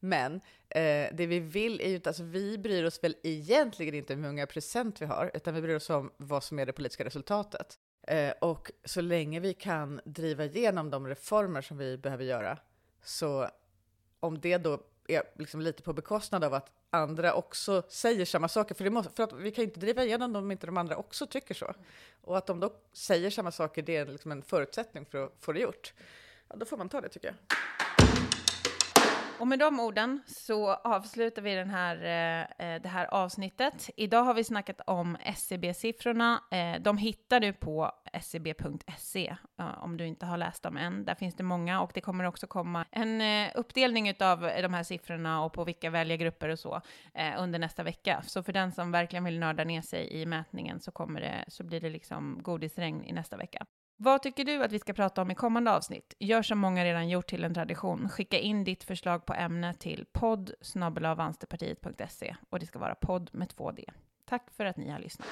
Men 0.00 0.34
eh, 0.68 1.08
det 1.12 1.26
vi 1.26 1.40
vill 1.40 1.80
är 1.80 1.88
ju 1.88 1.94
inte, 1.94 2.10
alltså 2.10 2.22
vi 2.22 2.58
bryr 2.58 2.84
oss 2.84 3.04
väl 3.04 3.16
egentligen 3.22 3.94
inte 3.94 4.14
hur 4.14 4.22
många 4.22 4.46
procent 4.46 5.02
vi 5.02 5.06
har, 5.06 5.30
utan 5.34 5.54
vi 5.54 5.62
bryr 5.62 5.76
oss 5.76 5.90
om 5.90 6.12
vad 6.16 6.44
som 6.44 6.58
är 6.58 6.66
det 6.66 6.72
politiska 6.72 7.04
resultatet. 7.04 7.78
Eh, 8.02 8.32
och 8.40 8.70
så 8.84 9.00
länge 9.00 9.40
vi 9.40 9.54
kan 9.54 10.00
driva 10.04 10.44
igenom 10.44 10.90
de 10.90 11.06
reformer 11.06 11.62
som 11.62 11.78
vi 11.78 11.98
behöver 11.98 12.24
göra, 12.24 12.58
så 13.04 13.48
om 14.20 14.40
det 14.40 14.58
då 14.58 14.80
är 15.08 15.22
liksom 15.34 15.60
lite 15.60 15.82
på 15.82 15.92
bekostnad 15.92 16.44
av 16.44 16.54
att 16.54 16.70
andra 16.90 17.34
också 17.34 17.82
säger 17.88 18.24
samma 18.24 18.48
saker, 18.48 18.74
för, 18.74 18.84
det 18.84 18.90
måste, 18.90 19.12
för 19.14 19.22
att 19.22 19.32
vi 19.32 19.50
kan 19.50 19.62
ju 19.62 19.68
inte 19.68 19.80
driva 19.80 20.04
igenom 20.04 20.32
dem 20.32 20.44
om 20.44 20.50
inte 20.50 20.66
de 20.66 20.76
andra 20.76 20.96
också 20.96 21.26
tycker 21.26 21.54
så. 21.54 21.74
Och 22.20 22.38
att 22.38 22.46
de 22.46 22.60
då 22.60 22.72
säger 22.92 23.30
samma 23.30 23.52
saker, 23.52 23.82
det 23.82 23.96
är 23.96 24.06
liksom 24.06 24.32
en 24.32 24.42
förutsättning 24.42 25.06
för 25.06 25.24
att 25.24 25.32
få 25.40 25.52
det 25.52 25.60
gjort. 25.60 25.92
Ja, 26.48 26.56
då 26.56 26.66
får 26.66 26.76
man 26.76 26.88
ta 26.88 27.00
det 27.00 27.08
tycker 27.08 27.28
jag. 27.28 27.36
Och 29.38 29.48
med 29.48 29.58
de 29.58 29.80
orden 29.80 30.20
så 30.26 30.74
avslutar 30.74 31.42
vi 31.42 31.54
den 31.54 31.70
här, 31.70 31.96
eh, 31.96 32.66
eh 32.68 32.82
det 32.82 32.88
här 32.88 33.14
avsnittet. 33.14 33.90
Idag 33.96 34.22
har 34.22 34.34
vi 34.34 34.44
snackat 34.44 34.80
om 34.86 35.16
SCB-siffrorna. 35.20 36.40
Eh, 36.50 36.82
de 36.82 36.98
hittar 36.98 37.40
du 37.40 37.52
på 37.52 37.92
scb.se 38.20 39.36
eh, 39.58 39.84
om 39.84 39.96
du 39.96 40.06
inte 40.06 40.26
har 40.26 40.36
läst 40.36 40.62
dem 40.62 40.76
än. 40.76 41.04
Där 41.04 41.14
finns 41.14 41.34
det 41.34 41.42
många 41.42 41.80
och 41.80 41.90
det 41.94 42.00
kommer 42.00 42.24
också 42.24 42.46
komma 42.46 42.84
en 42.90 43.20
eh, 43.20 43.50
uppdelning 43.54 44.14
av 44.20 44.40
de 44.40 44.74
här 44.74 44.82
siffrorna 44.82 45.44
och 45.44 45.52
på 45.52 45.64
vilka 45.64 45.90
väljargrupper 45.90 46.48
och 46.48 46.58
så 46.58 46.80
eh, 47.14 47.34
under 47.38 47.58
nästa 47.58 47.82
vecka. 47.82 48.22
Så 48.26 48.42
för 48.42 48.52
den 48.52 48.72
som 48.72 48.92
verkligen 48.92 49.24
vill 49.24 49.38
nörda 49.38 49.64
ner 49.64 49.82
sig 49.82 50.12
i 50.12 50.26
mätningen 50.26 50.80
så, 50.80 50.90
kommer 50.90 51.20
det, 51.20 51.44
så 51.48 51.64
blir 51.64 51.80
det 51.80 51.90
liksom 51.90 52.38
godisregn 52.42 53.04
i 53.04 53.12
nästa 53.12 53.36
vecka. 53.36 53.66
Vad 53.98 54.22
tycker 54.22 54.44
du 54.44 54.62
att 54.64 54.72
vi 54.72 54.78
ska 54.78 54.92
prata 54.92 55.22
om 55.22 55.30
i 55.30 55.34
kommande 55.34 55.72
avsnitt? 55.72 56.14
Gör 56.18 56.42
som 56.42 56.58
många 56.58 56.84
redan 56.84 57.08
gjort 57.08 57.26
till 57.26 57.44
en 57.44 57.54
tradition. 57.54 58.08
Skicka 58.08 58.38
in 58.38 58.64
ditt 58.64 58.84
förslag 58.84 59.26
på 59.26 59.34
ämne 59.34 59.74
till 59.74 60.06
podd 60.12 60.50
och 62.50 62.58
det 62.58 62.66
ska 62.66 62.78
vara 62.78 62.94
podd 62.94 63.30
med 63.32 63.48
två 63.48 63.70
D. 63.70 63.84
Tack 64.24 64.50
för 64.50 64.64
att 64.64 64.76
ni 64.76 64.90
har 64.90 64.98
lyssnat. 64.98 65.28